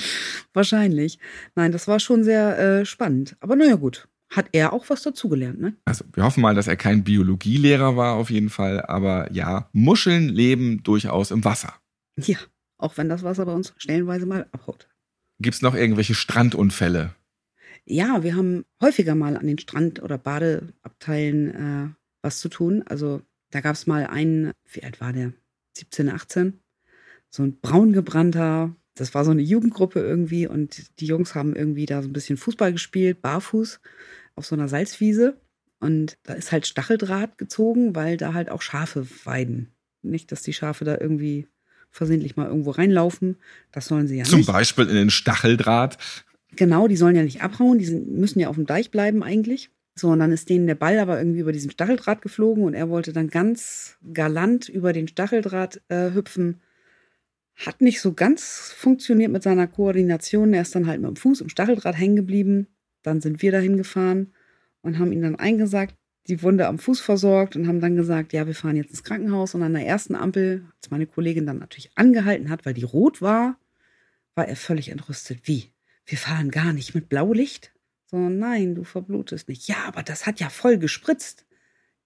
wahrscheinlich. 0.53 1.17
Nein, 1.55 1.71
das 1.71 1.87
war 1.87 1.99
schon 1.99 2.25
sehr 2.25 2.59
äh, 2.59 2.85
spannend. 2.85 3.37
Aber 3.39 3.55
naja, 3.55 3.75
gut. 3.75 4.07
Hat 4.29 4.49
er 4.51 4.73
auch 4.73 4.89
was 4.89 5.03
dazugelernt, 5.03 5.61
ne? 5.61 5.77
Also 5.85 6.03
wir 6.13 6.25
hoffen 6.25 6.41
mal, 6.41 6.53
dass 6.53 6.67
er 6.67 6.75
kein 6.75 7.05
Biologielehrer 7.05 7.95
war 7.95 8.15
auf 8.15 8.29
jeden 8.29 8.49
Fall. 8.49 8.81
Aber 8.81 9.31
ja, 9.31 9.69
Muscheln 9.71 10.27
leben 10.27 10.83
durchaus 10.83 11.31
im 11.31 11.45
Wasser. 11.45 11.73
Ja, 12.19 12.37
auch 12.77 12.97
wenn 12.97 13.09
das 13.09 13.23
Wasser 13.23 13.45
bei 13.45 13.53
uns 13.53 13.73
stellenweise 13.77 14.25
mal 14.25 14.47
abhaut. 14.51 14.87
Gibt's 15.39 15.61
noch 15.61 15.75
irgendwelche 15.75 16.15
Strandunfälle? 16.15 17.15
Ja, 17.85 18.23
wir 18.23 18.35
haben 18.35 18.65
häufiger 18.81 19.15
mal 19.15 19.37
an 19.37 19.47
den 19.47 19.59
Strand- 19.59 20.01
oder 20.01 20.17
Badeabteilen 20.17 21.55
äh, 21.55 21.89
was 22.21 22.39
zu 22.39 22.49
tun. 22.49 22.83
Also 22.85 23.21
da 23.51 23.61
gab 23.61 23.75
es 23.75 23.87
mal 23.87 24.07
einen, 24.07 24.51
wie 24.65 24.83
alt 24.83 24.99
war 24.99 25.13
der? 25.13 25.33
17, 25.77 26.09
18. 26.09 26.59
So 27.29 27.43
ein 27.43 27.59
braungebrannter, 27.59 28.75
das 28.95 29.13
war 29.13 29.23
so 29.23 29.31
eine 29.31 29.41
Jugendgruppe 29.41 29.99
irgendwie 29.99 30.47
und 30.47 30.99
die 30.99 31.05
Jungs 31.05 31.35
haben 31.35 31.55
irgendwie 31.55 31.85
da 31.85 32.01
so 32.01 32.09
ein 32.09 32.13
bisschen 32.13 32.37
Fußball 32.37 32.71
gespielt, 32.71 33.21
barfuß, 33.21 33.79
auf 34.35 34.45
so 34.45 34.55
einer 34.55 34.67
Salzwiese. 34.67 35.39
Und 35.79 36.17
da 36.23 36.33
ist 36.33 36.51
halt 36.51 36.65
Stacheldraht 36.65 37.37
gezogen, 37.37 37.95
weil 37.95 38.17
da 38.17 38.33
halt 38.33 38.49
auch 38.49 38.61
Schafe 38.61 39.07
weiden. 39.25 39.71
Nicht, 40.01 40.31
dass 40.31 40.41
die 40.41 40.53
Schafe 40.53 40.83
da 40.83 40.97
irgendwie 40.99 41.47
versehentlich 41.91 42.35
mal 42.35 42.47
irgendwo 42.47 42.71
reinlaufen. 42.71 43.37
Das 43.71 43.87
sollen 43.87 44.07
sie 44.07 44.17
ja 44.17 44.23
Zum 44.23 44.39
nicht. 44.39 44.45
Zum 44.45 44.53
Beispiel 44.53 44.87
in 44.87 44.95
den 44.95 45.09
Stacheldraht. 45.09 45.97
Genau, 46.55 46.87
die 46.87 46.97
sollen 46.97 47.15
ja 47.15 47.23
nicht 47.23 47.41
abhauen, 47.41 47.77
die 47.79 47.85
sind, 47.85 48.11
müssen 48.11 48.39
ja 48.39 48.47
auf 48.49 48.55
dem 48.55 48.65
Deich 48.65 48.91
bleiben 48.91 49.23
eigentlich. 49.23 49.69
So, 49.95 50.09
und 50.09 50.19
dann 50.19 50.31
ist 50.31 50.49
denen 50.49 50.67
der 50.67 50.75
Ball 50.75 50.99
aber 50.99 51.17
irgendwie 51.17 51.39
über 51.39 51.51
diesen 51.51 51.71
Stacheldraht 51.71 52.21
geflogen 52.21 52.63
und 52.63 52.75
er 52.75 52.89
wollte 52.89 53.13
dann 53.13 53.29
ganz 53.29 53.97
galant 54.13 54.69
über 54.69 54.93
den 54.93 55.07
Stacheldraht 55.07 55.81
äh, 55.89 56.13
hüpfen. 56.13 56.61
Hat 57.55 57.81
nicht 57.81 57.99
so 57.99 58.13
ganz 58.13 58.71
funktioniert 58.77 59.31
mit 59.31 59.41
seiner 59.41 59.65
Koordination. 59.65 60.53
Er 60.53 60.61
ist 60.61 60.75
dann 60.75 60.85
halt 60.85 61.01
mit 61.01 61.09
dem 61.09 61.15
Fuß 61.15 61.41
im 61.41 61.49
Stacheldraht 61.49 61.97
hängen 61.97 62.15
geblieben. 62.15 62.67
Dann 63.01 63.21
sind 63.21 63.41
wir 63.41 63.51
dahin 63.51 63.77
gefahren 63.77 64.33
und 64.81 64.99
haben 64.99 65.11
ihn 65.11 65.23
dann 65.23 65.35
eingesagt, 65.35 65.95
die 66.27 66.41
Wunde 66.43 66.67
am 66.67 66.79
Fuß 66.79 66.99
versorgt 66.99 67.55
und 67.55 67.67
haben 67.67 67.79
dann 67.79 67.95
gesagt, 67.95 68.33
ja, 68.33 68.47
wir 68.47 68.55
fahren 68.55 68.75
jetzt 68.75 68.89
ins 68.89 69.03
Krankenhaus. 69.03 69.55
Und 69.55 69.63
an 69.63 69.73
der 69.73 69.85
ersten 69.85 70.15
Ampel, 70.15 70.65
als 70.77 70.91
meine 70.91 71.07
Kollegin 71.07 71.45
dann 71.45 71.59
natürlich 71.59 71.91
angehalten 71.95 72.49
hat, 72.49 72.65
weil 72.65 72.73
die 72.73 72.83
rot 72.83 73.21
war, 73.21 73.57
war 74.35 74.47
er 74.47 74.55
völlig 74.55 74.89
entrüstet. 74.89 75.41
Wie? 75.43 75.71
wir 76.07 76.17
fahren 76.17 76.49
gar 76.49 76.73
nicht 76.73 76.95
mit 76.95 77.09
Blaulicht. 77.09 77.73
So, 78.05 78.17
nein, 78.17 78.73
du 78.73 78.85
verblutest 78.85 79.49
nicht. 79.49 79.67
Ja, 79.67 79.83
aber 79.85 80.01
das 80.01 80.25
hat 80.25 80.39
ja 80.39 80.49
voll 80.49 80.77
gespritzt. 80.77 81.45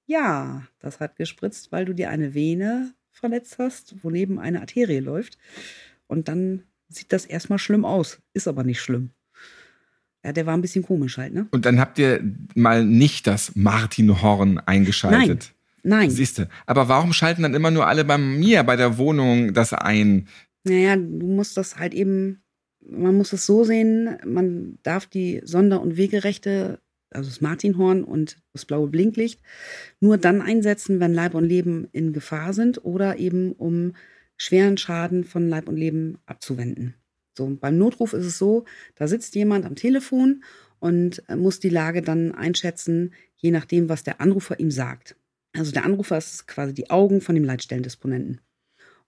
Ja, 0.07 0.67
das 0.79 0.99
hat 0.99 1.15
gespritzt, 1.15 1.71
weil 1.71 1.85
du 1.85 1.93
dir 1.93 2.09
eine 2.09 2.33
Vene 2.33 2.93
verletzt 3.11 3.59
hast, 3.59 3.95
wo 4.03 4.09
neben 4.09 4.39
eine 4.39 4.59
Arterie 4.59 4.99
läuft. 4.99 5.37
Und 6.07 6.27
dann 6.27 6.63
sieht 6.89 7.13
das 7.13 7.25
erstmal 7.25 7.59
schlimm 7.59 7.85
aus. 7.85 8.19
Ist 8.33 8.47
aber 8.47 8.63
nicht 8.63 8.81
schlimm. 8.81 9.11
Ja, 10.23 10.33
der 10.33 10.45
war 10.45 10.53
ein 10.53 10.61
bisschen 10.61 10.83
komisch 10.83 11.17
halt, 11.17 11.33
ne? 11.33 11.47
Und 11.51 11.65
dann 11.65 11.79
habt 11.79 11.97
ihr 11.97 12.21
mal 12.55 12.85
nicht 12.85 13.25
das 13.27 13.55
Martinhorn 13.55 14.59
eingeschaltet. 14.59 15.53
Nein. 15.83 15.99
Nein. 16.01 16.09
Siehst 16.11 16.37
du. 16.37 16.47
Aber 16.67 16.87
warum 16.89 17.11
schalten 17.11 17.41
dann 17.41 17.55
immer 17.55 17.71
nur 17.71 17.87
alle 17.87 18.05
bei 18.05 18.19
mir, 18.19 18.61
bei 18.63 18.75
der 18.75 18.99
Wohnung, 18.99 19.53
das 19.53 19.73
ein? 19.73 20.27
Naja, 20.63 20.95
du 20.95 21.25
musst 21.25 21.57
das 21.57 21.77
halt 21.77 21.95
eben 21.95 22.41
man 22.87 23.15
muss 23.15 23.33
es 23.33 23.45
so 23.45 23.63
sehen, 23.63 24.17
man 24.25 24.77
darf 24.83 25.05
die 25.05 25.41
Sonder- 25.43 25.81
und 25.81 25.97
Wegerechte, 25.97 26.79
also 27.11 27.29
das 27.29 27.41
Martinhorn 27.41 28.03
und 28.03 28.41
das 28.53 28.65
blaue 28.65 28.87
Blinklicht, 28.87 29.41
nur 29.99 30.17
dann 30.17 30.41
einsetzen, 30.41 30.99
wenn 30.99 31.13
Leib 31.13 31.33
und 31.33 31.45
Leben 31.45 31.87
in 31.91 32.13
Gefahr 32.13 32.53
sind 32.53 32.83
oder 32.83 33.17
eben 33.17 33.51
um 33.53 33.93
schweren 34.37 34.77
Schaden 34.77 35.23
von 35.23 35.47
Leib 35.47 35.67
und 35.67 35.77
Leben 35.77 36.17
abzuwenden. 36.25 36.95
So, 37.41 37.57
beim 37.59 37.79
Notruf 37.79 38.13
ist 38.13 38.25
es 38.25 38.37
so, 38.37 38.65
da 38.93 39.07
sitzt 39.07 39.33
jemand 39.33 39.65
am 39.65 39.75
Telefon 39.75 40.43
und 40.79 41.23
muss 41.35 41.59
die 41.59 41.69
Lage 41.69 42.03
dann 42.03 42.35
einschätzen, 42.35 43.15
je 43.35 43.49
nachdem, 43.49 43.89
was 43.89 44.03
der 44.03 44.21
Anrufer 44.21 44.59
ihm 44.59 44.69
sagt. 44.69 45.15
Also 45.53 45.71
der 45.71 45.85
Anrufer 45.85 46.19
ist 46.19 46.47
quasi 46.47 46.75
die 46.75 46.91
Augen 46.91 47.19
von 47.19 47.33
dem 47.33 47.43
Leitstellendisponenten. 47.43 48.41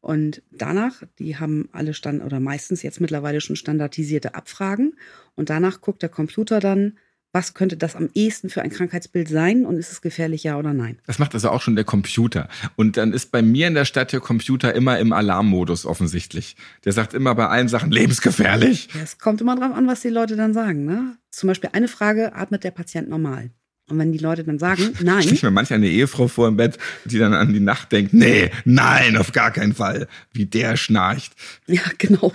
Und 0.01 0.41
danach, 0.49 1.03
die 1.19 1.37
haben 1.37 1.69
alle 1.73 1.93
stand 1.93 2.23
oder 2.23 2.39
meistens 2.39 2.81
jetzt 2.81 3.01
mittlerweile 3.01 3.39
schon 3.39 3.55
standardisierte 3.55 4.33
Abfragen. 4.33 4.95
Und 5.35 5.51
danach 5.51 5.79
guckt 5.79 6.01
der 6.01 6.09
Computer 6.09 6.59
dann, 6.59 6.97
was 7.33 7.55
könnte 7.55 7.75
das 7.75 7.95
am 7.95 8.09
ehesten 8.13 8.49
für 8.49 8.61
ein 8.61 8.69
Krankheitsbild 8.69 9.27
sein 9.27 9.65
und 9.65 9.77
ist 9.77 9.91
es 9.91 10.01
gefährlich, 10.01 10.43
ja 10.43 10.57
oder 10.57 10.71
nein? 10.73 10.99
Das 11.07 11.17
macht 11.17 11.33
also 11.33 11.49
auch 11.49 11.61
schon 11.61 11.75
der 11.75 11.83
Computer. 11.83 12.47
Und 12.75 12.95
dann 12.95 13.11
ist 13.11 13.31
bei 13.31 13.41
mir 13.41 13.67
in 13.67 13.73
der 13.73 13.85
Stadt 13.85 14.13
der 14.13 14.19
Computer 14.19 14.73
immer 14.73 14.99
im 14.99 15.11
Alarmmodus 15.11 15.85
offensichtlich. 15.85 16.55
Der 16.85 16.93
sagt 16.93 17.15
immer 17.15 17.33
bei 17.33 17.47
allen 17.47 17.67
Sachen 17.67 17.91
lebensgefährlich. 17.91 18.89
Ja, 18.93 19.01
es 19.01 19.17
kommt 19.17 19.41
immer 19.41 19.55
drauf 19.55 19.73
an, 19.73 19.87
was 19.87 20.01
die 20.01 20.09
Leute 20.09 20.35
dann 20.35 20.53
sagen. 20.53 20.85
Ne? 20.85 21.17
Zum 21.31 21.47
Beispiel 21.47 21.71
eine 21.73 21.87
Frage, 21.87 22.35
atmet 22.35 22.63
der 22.63 22.71
Patient 22.71 23.09
normal? 23.09 23.49
Und 23.89 23.97
wenn 23.99 24.11
die 24.11 24.19
Leute 24.19 24.43
dann 24.43 24.59
sagen, 24.59 24.93
nein. 25.01 25.27
Ich 25.27 25.41
mir 25.41 25.51
manchmal 25.51 25.77
eine 25.77 25.87
Ehefrau 25.87 26.27
vor 26.27 26.47
im 26.47 26.57
Bett, 26.57 26.77
die 27.05 27.17
dann 27.17 27.33
an 27.33 27.51
die 27.51 27.59
Nacht 27.59 27.91
denkt, 27.91 28.13
nee, 28.13 28.51
nein, 28.63 29.17
auf 29.17 29.31
gar 29.31 29.51
keinen 29.51 29.73
Fall. 29.73 30.07
Wie 30.31 30.45
der 30.45 30.77
schnarcht. 30.77 31.33
Ja, 31.65 31.81
genau. 31.97 32.31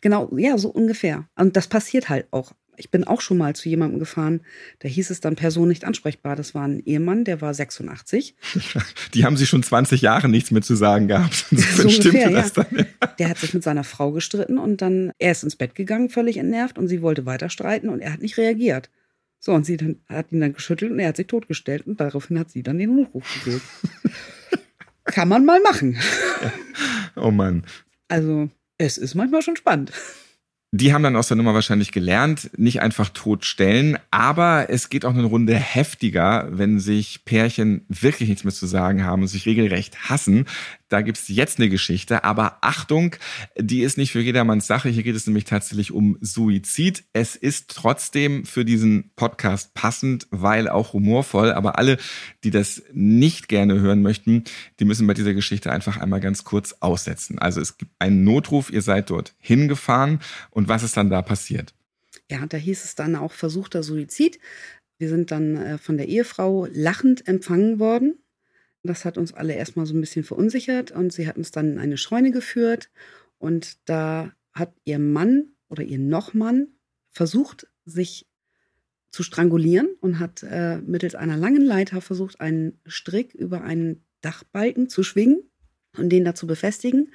Genau, 0.00 0.28
ja, 0.36 0.58
so 0.58 0.68
ungefähr. 0.70 1.28
Und 1.36 1.56
das 1.56 1.68
passiert 1.68 2.08
halt 2.08 2.26
auch. 2.32 2.52
Ich 2.78 2.90
bin 2.90 3.04
auch 3.04 3.20
schon 3.20 3.38
mal 3.38 3.54
zu 3.54 3.68
jemandem 3.68 3.98
gefahren, 3.98 4.40
da 4.78 4.88
hieß 4.88 5.10
es 5.10 5.20
dann 5.20 5.36
Person 5.36 5.68
nicht 5.68 5.84
ansprechbar. 5.84 6.36
Das 6.36 6.54
war 6.54 6.66
ein 6.66 6.80
Ehemann, 6.84 7.24
der 7.24 7.40
war 7.40 7.52
86. 7.52 8.34
Die 9.14 9.24
haben 9.24 9.36
sich 9.36 9.48
schon 9.48 9.62
20 9.62 10.00
Jahre 10.00 10.28
nichts 10.28 10.50
mehr 10.50 10.62
zu 10.62 10.74
sagen 10.74 11.08
gehabt. 11.08 11.46
So 11.78 11.82
ungefähr, 11.82 12.30
ja. 12.30 12.48
Dann, 12.48 12.66
ja. 12.72 12.84
Der 13.18 13.28
hat 13.28 13.38
sich 13.38 13.54
mit 13.54 13.62
seiner 13.62 13.84
Frau 13.84 14.12
gestritten 14.12 14.58
und 14.58 14.80
dann, 14.80 15.12
er 15.18 15.32
ist 15.32 15.44
ins 15.44 15.56
Bett 15.56 15.74
gegangen, 15.74 16.08
völlig 16.08 16.36
entnervt 16.36 16.78
und 16.78 16.88
sie 16.88 17.02
wollte 17.02 17.26
weiter 17.26 17.50
streiten 17.50 17.88
und 17.88 18.00
er 18.00 18.12
hat 18.12 18.22
nicht 18.22 18.36
reagiert. 18.36 18.90
So, 19.40 19.52
und 19.52 19.64
sie 19.64 19.76
dann, 19.76 20.00
hat 20.08 20.32
ihn 20.32 20.40
dann 20.40 20.52
geschüttelt 20.52 20.90
und 20.90 20.98
er 20.98 21.08
hat 21.08 21.16
sich 21.16 21.26
totgestellt 21.26 21.86
und 21.86 22.00
daraufhin 22.00 22.38
hat 22.38 22.50
sie 22.50 22.62
dann 22.62 22.78
den 22.78 22.96
Notruf 22.96 23.24
gewählt. 23.44 23.62
Kann 25.04 25.28
man 25.28 25.44
mal 25.44 25.60
machen. 25.60 25.96
Ja. 26.42 26.52
Oh 27.16 27.30
Mann. 27.30 27.64
Also, 28.08 28.50
es 28.78 28.98
ist 28.98 29.14
manchmal 29.14 29.42
schon 29.42 29.56
spannend. 29.56 29.92
Die 30.70 30.92
haben 30.92 31.02
dann 31.02 31.16
aus 31.16 31.28
der 31.28 31.38
Nummer 31.38 31.54
wahrscheinlich 31.54 31.92
gelernt, 31.92 32.50
nicht 32.58 32.82
einfach 32.82 33.08
totstellen, 33.08 33.96
aber 34.10 34.68
es 34.68 34.90
geht 34.90 35.06
auch 35.06 35.14
eine 35.14 35.24
Runde 35.24 35.54
heftiger, 35.54 36.46
wenn 36.50 36.78
sich 36.78 37.24
Pärchen 37.24 37.86
wirklich 37.88 38.28
nichts 38.28 38.44
mehr 38.44 38.52
zu 38.52 38.66
sagen 38.66 39.02
haben 39.02 39.22
und 39.22 39.28
sich 39.28 39.46
regelrecht 39.46 40.10
hassen. 40.10 40.44
Da 40.88 41.02
gibt's 41.02 41.28
jetzt 41.28 41.58
eine 41.58 41.68
Geschichte, 41.68 42.24
aber 42.24 42.58
Achtung, 42.62 43.14
die 43.58 43.82
ist 43.82 43.98
nicht 43.98 44.12
für 44.12 44.20
jedermanns 44.20 44.66
Sache. 44.66 44.88
Hier 44.88 45.02
geht 45.02 45.16
es 45.16 45.26
nämlich 45.26 45.44
tatsächlich 45.44 45.92
um 45.92 46.16
Suizid. 46.20 47.04
Es 47.12 47.36
ist 47.36 47.70
trotzdem 47.70 48.46
für 48.46 48.64
diesen 48.64 49.10
Podcast 49.14 49.74
passend, 49.74 50.26
weil 50.30 50.68
auch 50.68 50.94
humorvoll. 50.94 51.52
Aber 51.52 51.78
alle, 51.78 51.98
die 52.42 52.50
das 52.50 52.82
nicht 52.92 53.48
gerne 53.48 53.78
hören 53.80 54.00
möchten, 54.00 54.44
die 54.80 54.86
müssen 54.86 55.06
bei 55.06 55.14
dieser 55.14 55.34
Geschichte 55.34 55.70
einfach 55.70 55.98
einmal 55.98 56.20
ganz 56.20 56.44
kurz 56.44 56.74
aussetzen. 56.80 57.38
Also 57.38 57.60
es 57.60 57.76
gibt 57.76 57.92
einen 57.98 58.24
Notruf, 58.24 58.70
ihr 58.70 58.82
seid 58.82 59.10
dort 59.10 59.34
hingefahren 59.38 60.20
und 60.50 60.68
was 60.68 60.82
ist 60.82 60.96
dann 60.96 61.10
da 61.10 61.20
passiert? 61.20 61.74
Ja, 62.30 62.46
da 62.46 62.56
hieß 62.56 62.84
es 62.84 62.94
dann 62.94 63.14
auch 63.14 63.32
versuchter 63.32 63.82
Suizid. 63.82 64.38
Wir 64.98 65.08
sind 65.08 65.30
dann 65.30 65.56
äh, 65.56 65.78
von 65.78 65.96
der 65.96 66.08
Ehefrau 66.08 66.66
lachend 66.72 67.28
empfangen 67.28 67.78
worden 67.78 68.18
das 68.82 69.04
hat 69.04 69.18
uns 69.18 69.32
alle 69.34 69.54
erstmal 69.54 69.86
so 69.86 69.94
ein 69.94 70.00
bisschen 70.00 70.24
verunsichert 70.24 70.90
und 70.90 71.12
sie 71.12 71.26
hat 71.26 71.36
uns 71.36 71.50
dann 71.50 71.72
in 71.72 71.78
eine 71.78 71.96
Scheune 71.96 72.30
geführt 72.30 72.90
und 73.38 73.78
da 73.88 74.32
hat 74.52 74.72
ihr 74.84 74.98
Mann 74.98 75.52
oder 75.68 75.82
ihr 75.82 75.98
Nochmann 75.98 76.68
versucht, 77.10 77.68
sich 77.84 78.26
zu 79.10 79.22
strangulieren 79.22 79.88
und 80.00 80.18
hat 80.18 80.42
äh, 80.42 80.78
mittels 80.78 81.14
einer 81.14 81.36
langen 81.36 81.62
Leiter 81.62 82.00
versucht, 82.00 82.40
einen 82.40 82.78
Strick 82.86 83.34
über 83.34 83.62
einen 83.62 84.04
Dachbalken 84.20 84.88
zu 84.88 85.02
schwingen 85.02 85.42
und 85.96 86.10
den 86.10 86.24
da 86.24 86.34
zu 86.34 86.46
befestigen, 86.46 87.10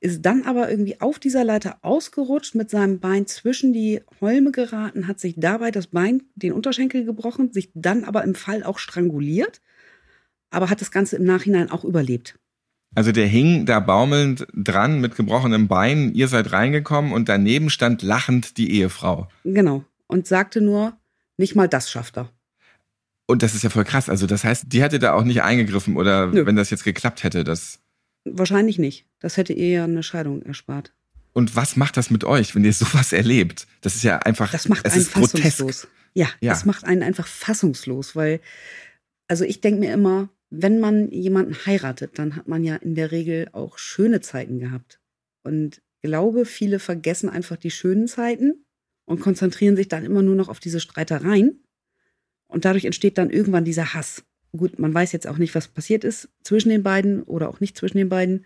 ist 0.00 0.22
dann 0.22 0.44
aber 0.44 0.70
irgendwie 0.70 1.00
auf 1.00 1.18
dieser 1.18 1.44
Leiter 1.44 1.78
ausgerutscht, 1.82 2.54
mit 2.54 2.70
seinem 2.70 2.98
Bein 2.98 3.26
zwischen 3.26 3.72
die 3.72 4.00
Holme 4.20 4.50
geraten, 4.50 5.06
hat 5.06 5.20
sich 5.20 5.34
dabei 5.36 5.70
das 5.70 5.88
Bein, 5.88 6.22
den 6.34 6.52
Unterschenkel 6.52 7.04
gebrochen, 7.04 7.52
sich 7.52 7.70
dann 7.74 8.04
aber 8.04 8.24
im 8.24 8.34
Fall 8.34 8.62
auch 8.62 8.78
stranguliert 8.78 9.60
aber 10.54 10.70
hat 10.70 10.80
das 10.80 10.90
Ganze 10.90 11.16
im 11.16 11.24
Nachhinein 11.24 11.70
auch 11.70 11.84
überlebt. 11.84 12.38
Also 12.94 13.10
der 13.10 13.26
hing 13.26 13.66
da 13.66 13.80
baumelnd 13.80 14.46
dran 14.54 15.00
mit 15.00 15.16
gebrochenem 15.16 15.66
Bein, 15.66 16.14
ihr 16.14 16.28
seid 16.28 16.52
reingekommen 16.52 17.12
und 17.12 17.28
daneben 17.28 17.70
stand 17.70 18.02
lachend 18.02 18.56
die 18.56 18.70
Ehefrau. 18.72 19.28
Genau. 19.44 19.84
Und 20.06 20.26
sagte 20.28 20.60
nur, 20.60 20.96
nicht 21.36 21.56
mal 21.56 21.68
das 21.68 21.90
schafft 21.90 22.16
er. 22.18 22.30
Und 23.26 23.42
das 23.42 23.54
ist 23.54 23.62
ja 23.62 23.70
voll 23.70 23.84
krass. 23.84 24.08
Also 24.08 24.26
das 24.26 24.44
heißt, 24.44 24.66
die 24.68 24.82
hätte 24.82 24.98
da 24.98 25.14
auch 25.14 25.24
nicht 25.24 25.42
eingegriffen 25.42 25.96
oder 25.96 26.26
Nö. 26.26 26.46
wenn 26.46 26.56
das 26.56 26.70
jetzt 26.70 26.84
geklappt 26.84 27.24
hätte, 27.24 27.42
das. 27.42 27.80
Wahrscheinlich 28.24 28.78
nicht. 28.78 29.06
Das 29.18 29.36
hätte 29.36 29.52
ihr 29.52 29.68
ja 29.68 29.84
eine 29.84 30.02
Scheidung 30.02 30.42
erspart. 30.42 30.92
Und 31.32 31.56
was 31.56 31.76
macht 31.76 31.96
das 31.96 32.10
mit 32.10 32.24
euch, 32.24 32.54
wenn 32.54 32.64
ihr 32.64 32.72
sowas 32.72 33.12
erlebt? 33.12 33.66
Das 33.80 33.96
ist 33.96 34.04
ja 34.04 34.18
einfach. 34.20 34.52
Das 34.52 34.68
macht 34.68 34.86
einen 34.86 35.04
fassungslos. 35.04 35.88
Ja, 36.14 36.28
ja, 36.40 36.52
das 36.52 36.64
macht 36.64 36.84
einen 36.84 37.02
einfach 37.02 37.26
fassungslos, 37.26 38.14
weil, 38.14 38.40
also 39.26 39.44
ich 39.44 39.60
denke 39.60 39.80
mir 39.80 39.92
immer, 39.92 40.28
wenn 40.50 40.80
man 40.80 41.10
jemanden 41.10 41.54
heiratet, 41.66 42.18
dann 42.18 42.36
hat 42.36 42.48
man 42.48 42.64
ja 42.64 42.76
in 42.76 42.94
der 42.94 43.10
Regel 43.12 43.48
auch 43.52 43.78
schöne 43.78 44.20
Zeiten 44.20 44.58
gehabt. 44.58 45.00
Und 45.42 45.82
glaube, 46.02 46.44
viele 46.44 46.78
vergessen 46.78 47.28
einfach 47.28 47.56
die 47.56 47.70
schönen 47.70 48.06
Zeiten 48.06 48.64
und 49.06 49.20
konzentrieren 49.20 49.76
sich 49.76 49.88
dann 49.88 50.04
immer 50.04 50.22
nur 50.22 50.34
noch 50.34 50.48
auf 50.48 50.60
diese 50.60 50.80
Streitereien. 50.80 51.64
Und 52.46 52.64
dadurch 52.64 52.84
entsteht 52.84 53.18
dann 53.18 53.30
irgendwann 53.30 53.64
dieser 53.64 53.94
Hass. 53.94 54.22
Gut, 54.52 54.78
man 54.78 54.94
weiß 54.94 55.12
jetzt 55.12 55.26
auch 55.26 55.38
nicht, 55.38 55.54
was 55.54 55.68
passiert 55.68 56.04
ist 56.04 56.28
zwischen 56.42 56.68
den 56.68 56.82
beiden 56.82 57.22
oder 57.22 57.48
auch 57.48 57.60
nicht 57.60 57.76
zwischen 57.76 57.98
den 57.98 58.08
beiden. 58.08 58.44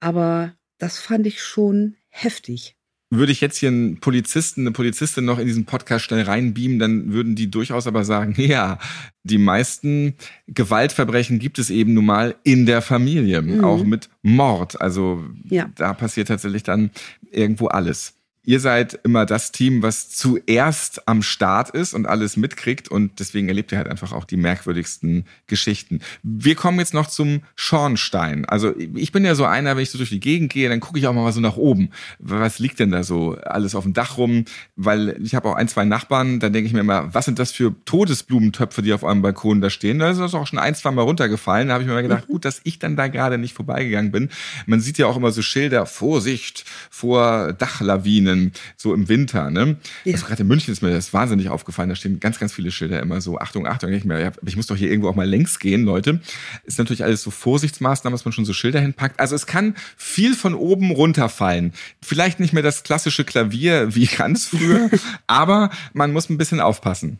Aber 0.00 0.54
das 0.78 0.98
fand 0.98 1.26
ich 1.26 1.42
schon 1.42 1.96
heftig 2.08 2.76
würde 3.14 3.30
ich 3.30 3.42
jetzt 3.42 3.58
hier 3.58 3.68
einen 3.68 4.00
Polizisten, 4.00 4.62
eine 4.62 4.72
Polizistin 4.72 5.26
noch 5.26 5.38
in 5.38 5.46
diesen 5.46 5.66
Podcast 5.66 6.06
schnell 6.06 6.22
reinbeamen, 6.22 6.78
dann 6.78 7.12
würden 7.12 7.34
die 7.34 7.50
durchaus 7.50 7.86
aber 7.86 8.04
sagen, 8.04 8.34
ja, 8.38 8.78
die 9.22 9.38
meisten 9.38 10.14
Gewaltverbrechen 10.48 11.38
gibt 11.38 11.58
es 11.58 11.68
eben 11.68 11.92
nun 11.92 12.06
mal 12.06 12.34
in 12.42 12.64
der 12.64 12.80
Familie, 12.80 13.42
mhm. 13.42 13.64
auch 13.64 13.84
mit 13.84 14.08
Mord. 14.22 14.80
Also 14.80 15.24
ja. 15.44 15.70
da 15.76 15.92
passiert 15.92 16.28
tatsächlich 16.28 16.62
dann 16.62 16.90
irgendwo 17.30 17.66
alles 17.66 18.14
ihr 18.44 18.58
seid 18.58 18.98
immer 19.04 19.24
das 19.24 19.52
Team, 19.52 19.82
was 19.82 20.10
zuerst 20.10 21.06
am 21.06 21.22
Start 21.22 21.70
ist 21.70 21.94
und 21.94 22.06
alles 22.06 22.36
mitkriegt 22.36 22.88
und 22.88 23.20
deswegen 23.20 23.48
erlebt 23.48 23.70
ihr 23.70 23.78
halt 23.78 23.88
einfach 23.88 24.12
auch 24.12 24.24
die 24.24 24.36
merkwürdigsten 24.36 25.26
Geschichten. 25.46 26.00
Wir 26.22 26.56
kommen 26.56 26.80
jetzt 26.80 26.94
noch 26.94 27.06
zum 27.06 27.42
Schornstein. 27.54 28.44
Also 28.46 28.74
ich 28.76 29.12
bin 29.12 29.24
ja 29.24 29.36
so 29.36 29.44
einer, 29.44 29.76
wenn 29.76 29.82
ich 29.82 29.90
so 29.90 29.98
durch 29.98 30.10
die 30.10 30.20
Gegend 30.20 30.52
gehe, 30.52 30.68
dann 30.68 30.80
gucke 30.80 30.98
ich 30.98 31.06
auch 31.06 31.12
mal 31.12 31.32
so 31.32 31.40
nach 31.40 31.56
oben. 31.56 31.90
Was 32.18 32.58
liegt 32.58 32.80
denn 32.80 32.90
da 32.90 33.04
so 33.04 33.36
alles 33.44 33.76
auf 33.76 33.84
dem 33.84 33.92
Dach 33.92 34.18
rum? 34.18 34.44
Weil 34.74 35.16
ich 35.22 35.36
habe 35.36 35.48
auch 35.48 35.54
ein, 35.54 35.68
zwei 35.68 35.84
Nachbarn, 35.84 36.40
da 36.40 36.48
denke 36.48 36.66
ich 36.66 36.72
mir 36.72 36.80
immer, 36.80 37.14
was 37.14 37.26
sind 37.26 37.38
das 37.38 37.52
für 37.52 37.74
Todesblumentöpfe, 37.84 38.82
die 38.82 38.92
auf 38.92 39.04
eurem 39.04 39.22
Balkon 39.22 39.60
da 39.60 39.70
stehen? 39.70 40.00
Da 40.00 40.10
ist 40.10 40.18
das 40.18 40.34
auch 40.34 40.48
schon 40.48 40.58
ein, 40.58 40.74
zwei 40.74 40.90
Mal 40.90 41.02
runtergefallen. 41.02 41.68
Da 41.68 41.74
habe 41.74 41.84
ich 41.84 41.88
mir 41.88 41.94
mal 41.94 42.02
gedacht, 42.02 42.26
gut, 42.26 42.44
dass 42.44 42.60
ich 42.64 42.80
dann 42.80 42.96
da 42.96 43.06
gerade 43.06 43.38
nicht 43.38 43.54
vorbeigegangen 43.54 44.10
bin. 44.10 44.30
Man 44.66 44.80
sieht 44.80 44.98
ja 44.98 45.06
auch 45.06 45.16
immer 45.16 45.30
so 45.30 45.42
Schilder, 45.42 45.86
Vorsicht 45.86 46.64
vor 46.90 47.52
Dachlawinen 47.52 48.31
Gegenden, 48.32 48.52
so 48.76 48.94
im 48.94 49.08
Winter. 49.08 49.50
Ne? 49.50 49.76
Ja. 50.04 50.14
Also 50.14 50.26
gerade 50.26 50.42
in 50.42 50.48
München 50.48 50.72
ist 50.72 50.82
mir 50.82 50.90
das 50.90 51.12
wahnsinnig 51.12 51.48
aufgefallen. 51.48 51.88
Da 51.88 51.96
stehen 51.96 52.20
ganz, 52.20 52.38
ganz 52.38 52.52
viele 52.52 52.70
Schilder 52.70 53.00
immer 53.00 53.20
so, 53.20 53.38
Achtung, 53.38 53.66
Achtung. 53.66 53.92
Ich, 53.92 54.04
mir, 54.04 54.32
ich 54.46 54.56
muss 54.56 54.66
doch 54.66 54.76
hier 54.76 54.90
irgendwo 54.90 55.08
auch 55.08 55.14
mal 55.14 55.28
längs 55.28 55.58
gehen, 55.58 55.84
Leute. 55.84 56.20
Ist 56.64 56.78
natürlich 56.78 57.04
alles 57.04 57.22
so 57.22 57.30
Vorsichtsmaßnahmen, 57.30 58.14
dass 58.14 58.24
man 58.24 58.32
schon 58.32 58.44
so 58.44 58.52
Schilder 58.52 58.80
hinpackt. 58.80 59.20
Also 59.20 59.34
es 59.34 59.46
kann 59.46 59.74
viel 59.96 60.34
von 60.34 60.54
oben 60.54 60.90
runterfallen. 60.90 61.72
Vielleicht 62.02 62.40
nicht 62.40 62.52
mehr 62.52 62.62
das 62.62 62.82
klassische 62.82 63.24
Klavier 63.24 63.94
wie 63.94 64.06
ganz 64.06 64.46
früher, 64.46 64.90
aber 65.26 65.70
man 65.92 66.12
muss 66.12 66.30
ein 66.30 66.38
bisschen 66.38 66.60
aufpassen. 66.60 67.18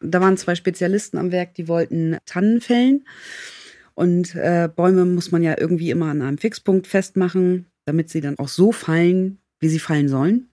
Da 0.00 0.20
waren 0.20 0.36
zwei 0.36 0.54
Spezialisten 0.54 1.18
am 1.18 1.32
Werk, 1.32 1.54
die 1.54 1.68
wollten 1.68 2.18
Tannen 2.26 2.60
fällen. 2.60 3.06
Und 3.94 4.34
äh, 4.34 4.68
Bäume 4.74 5.04
muss 5.04 5.30
man 5.30 5.42
ja 5.42 5.54
irgendwie 5.56 5.90
immer 5.90 6.06
an 6.06 6.20
einem 6.20 6.36
Fixpunkt 6.36 6.86
festmachen, 6.86 7.66
damit 7.86 8.10
sie 8.10 8.20
dann 8.20 8.38
auch 8.38 8.48
so 8.48 8.72
fallen, 8.72 9.38
wie 9.60 9.68
sie 9.68 9.78
fallen 9.78 10.08
sollen. 10.08 10.48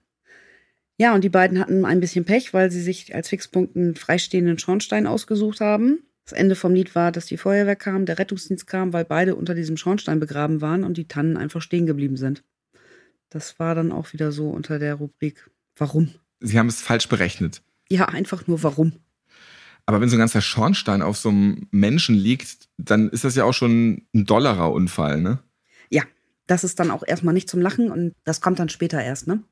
Ja, 1.02 1.16
und 1.16 1.24
die 1.24 1.30
beiden 1.30 1.58
hatten 1.58 1.84
ein 1.84 1.98
bisschen 1.98 2.24
Pech, 2.24 2.54
weil 2.54 2.70
sie 2.70 2.80
sich 2.80 3.12
als 3.12 3.28
Fixpunkt 3.28 3.74
einen 3.74 3.96
freistehenden 3.96 4.56
Schornstein 4.56 5.08
ausgesucht 5.08 5.60
haben. 5.60 5.98
Das 6.24 6.32
Ende 6.32 6.54
vom 6.54 6.74
Lied 6.74 6.94
war, 6.94 7.10
dass 7.10 7.26
die 7.26 7.38
Feuerwehr 7.38 7.74
kam, 7.74 8.06
der 8.06 8.20
Rettungsdienst 8.20 8.68
kam, 8.68 8.92
weil 8.92 9.04
beide 9.04 9.34
unter 9.34 9.56
diesem 9.56 9.76
Schornstein 9.76 10.20
begraben 10.20 10.60
waren 10.60 10.84
und 10.84 10.96
die 10.96 11.08
Tannen 11.08 11.36
einfach 11.36 11.60
stehen 11.60 11.86
geblieben 11.86 12.16
sind. 12.16 12.44
Das 13.30 13.58
war 13.58 13.74
dann 13.74 13.90
auch 13.90 14.12
wieder 14.12 14.30
so 14.30 14.50
unter 14.50 14.78
der 14.78 14.94
Rubrik 14.94 15.50
Warum? 15.74 16.14
Sie 16.38 16.56
haben 16.56 16.68
es 16.68 16.80
falsch 16.80 17.08
berechnet. 17.08 17.62
Ja, 17.88 18.04
einfach 18.04 18.46
nur 18.46 18.62
warum. 18.62 18.92
Aber 19.86 20.00
wenn 20.00 20.08
so 20.08 20.14
ein 20.14 20.20
ganzer 20.20 20.40
Schornstein 20.40 21.02
auf 21.02 21.16
so 21.16 21.30
einem 21.30 21.66
Menschen 21.72 22.14
liegt, 22.14 22.68
dann 22.78 23.08
ist 23.08 23.24
das 23.24 23.34
ja 23.34 23.42
auch 23.42 23.54
schon 23.54 24.06
ein 24.14 24.24
Dollarer 24.24 24.70
Unfall, 24.70 25.20
ne? 25.20 25.40
Ja, 25.90 26.04
das 26.46 26.62
ist 26.62 26.78
dann 26.78 26.92
auch 26.92 27.02
erstmal 27.04 27.34
nicht 27.34 27.50
zum 27.50 27.60
Lachen 27.60 27.90
und 27.90 28.14
das 28.22 28.40
kommt 28.40 28.60
dann 28.60 28.68
später 28.68 29.02
erst, 29.02 29.26
ne? 29.26 29.42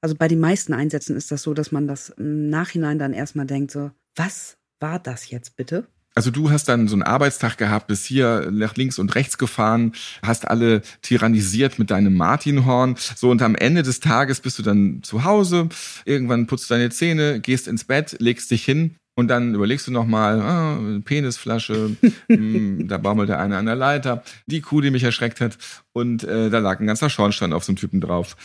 Also 0.00 0.14
bei 0.14 0.28
den 0.28 0.40
meisten 0.40 0.72
Einsätzen 0.72 1.16
ist 1.16 1.30
das 1.30 1.42
so, 1.42 1.54
dass 1.54 1.72
man 1.72 1.88
das 1.88 2.10
im 2.10 2.50
Nachhinein 2.50 2.98
dann 2.98 3.12
erstmal 3.12 3.46
denkt, 3.46 3.72
so, 3.72 3.90
was 4.14 4.56
war 4.80 4.98
das 4.98 5.30
jetzt 5.30 5.56
bitte? 5.56 5.88
Also 6.14 6.30
du 6.32 6.50
hast 6.50 6.68
dann 6.68 6.88
so 6.88 6.96
einen 6.96 7.04
Arbeitstag 7.04 7.58
gehabt, 7.58 7.86
bis 7.86 8.04
hier 8.04 8.50
nach 8.50 8.74
links 8.74 8.98
und 8.98 9.14
rechts 9.14 9.38
gefahren, 9.38 9.92
hast 10.20 10.48
alle 10.48 10.82
tyrannisiert 11.00 11.78
mit 11.78 11.92
deinem 11.92 12.14
Martinhorn. 12.14 12.96
So 13.14 13.30
und 13.30 13.40
am 13.40 13.54
Ende 13.54 13.82
des 13.84 14.00
Tages 14.00 14.40
bist 14.40 14.58
du 14.58 14.64
dann 14.64 15.00
zu 15.04 15.22
Hause, 15.22 15.68
irgendwann 16.04 16.48
putzt 16.48 16.70
deine 16.72 16.90
Zähne, 16.90 17.40
gehst 17.40 17.68
ins 17.68 17.84
Bett, 17.84 18.16
legst 18.18 18.50
dich 18.50 18.64
hin 18.64 18.96
und 19.14 19.28
dann 19.28 19.54
überlegst 19.54 19.86
du 19.86 19.92
nochmal, 19.92 20.40
ah, 20.40 20.80
Penisflasche, 21.04 21.96
mh, 22.00 22.12
hm, 22.28 22.88
da 22.88 22.98
baumelt 22.98 23.28
der 23.28 23.38
eine 23.38 23.56
an 23.56 23.66
der 23.66 23.76
Leiter, 23.76 24.24
die 24.46 24.60
Kuh, 24.60 24.80
die 24.80 24.90
mich 24.90 25.04
erschreckt 25.04 25.40
hat 25.40 25.56
und 25.92 26.24
äh, 26.24 26.50
da 26.50 26.58
lag 26.58 26.80
ein 26.80 26.86
ganzer 26.86 27.10
Schornstein 27.10 27.52
auf 27.52 27.62
so 27.62 27.70
einem 27.70 27.76
Typen 27.76 28.00
drauf. 28.00 28.36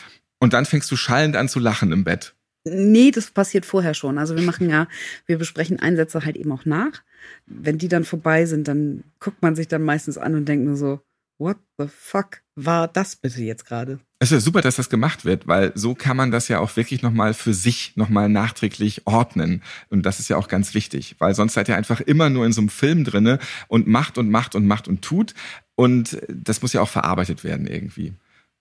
Und 0.43 0.51
dann 0.51 0.65
fängst 0.65 0.91
du 0.91 0.97
schallend 0.97 1.37
an 1.37 1.47
zu 1.47 1.61
lachen 1.61 1.93
im 1.93 2.03
Bett. 2.03 2.35
Nee, 2.65 3.11
das 3.11 3.31
passiert 3.31 3.65
vorher 3.65 3.93
schon. 3.93 4.17
Also 4.17 4.35
wir 4.35 4.43
machen 4.43 4.69
ja, 4.69 4.89
wir 5.25 5.37
besprechen 5.37 5.79
Einsätze 5.79 6.25
halt 6.25 6.35
eben 6.35 6.51
auch 6.51 6.65
nach. 6.65 7.01
Wenn 7.45 7.77
die 7.77 7.87
dann 7.87 8.03
vorbei 8.03 8.45
sind, 8.45 8.67
dann 8.67 9.05
guckt 9.21 9.41
man 9.41 9.55
sich 9.55 9.69
dann 9.69 9.83
meistens 9.83 10.17
an 10.17 10.35
und 10.35 10.43
denkt 10.43 10.65
nur 10.65 10.75
so, 10.75 10.99
what 11.37 11.55
the 11.77 11.85
fuck 11.87 12.41
war 12.55 12.89
das 12.89 13.15
bitte 13.15 13.41
jetzt 13.41 13.65
gerade? 13.65 14.01
Es 14.19 14.31
ist 14.31 14.35
ja 14.35 14.39
super, 14.41 14.59
dass 14.59 14.75
das 14.75 14.89
gemacht 14.89 15.23
wird, 15.23 15.47
weil 15.47 15.71
so 15.75 15.95
kann 15.95 16.17
man 16.17 16.29
das 16.29 16.49
ja 16.49 16.59
auch 16.59 16.75
wirklich 16.75 17.01
nochmal 17.01 17.33
für 17.33 17.53
sich 17.53 17.95
nochmal 17.95 18.27
nachträglich 18.27 19.07
ordnen. 19.07 19.63
Und 19.89 20.05
das 20.05 20.19
ist 20.19 20.27
ja 20.27 20.35
auch 20.35 20.49
ganz 20.49 20.73
wichtig, 20.73 21.15
weil 21.19 21.35
sonst 21.35 21.53
seid 21.53 21.69
ihr 21.69 21.77
einfach 21.77 22.01
immer 22.01 22.29
nur 22.29 22.45
in 22.45 22.51
so 22.51 22.59
einem 22.59 22.69
Film 22.69 23.05
drinne 23.05 23.39
und 23.69 23.87
macht 23.87 24.17
und 24.17 24.29
macht 24.29 24.55
und 24.55 24.67
macht 24.67 24.89
und 24.89 25.01
tut. 25.01 25.35
Und 25.75 26.21
das 26.27 26.61
muss 26.61 26.73
ja 26.73 26.81
auch 26.81 26.89
verarbeitet 26.89 27.45
werden 27.45 27.65
irgendwie. 27.65 28.13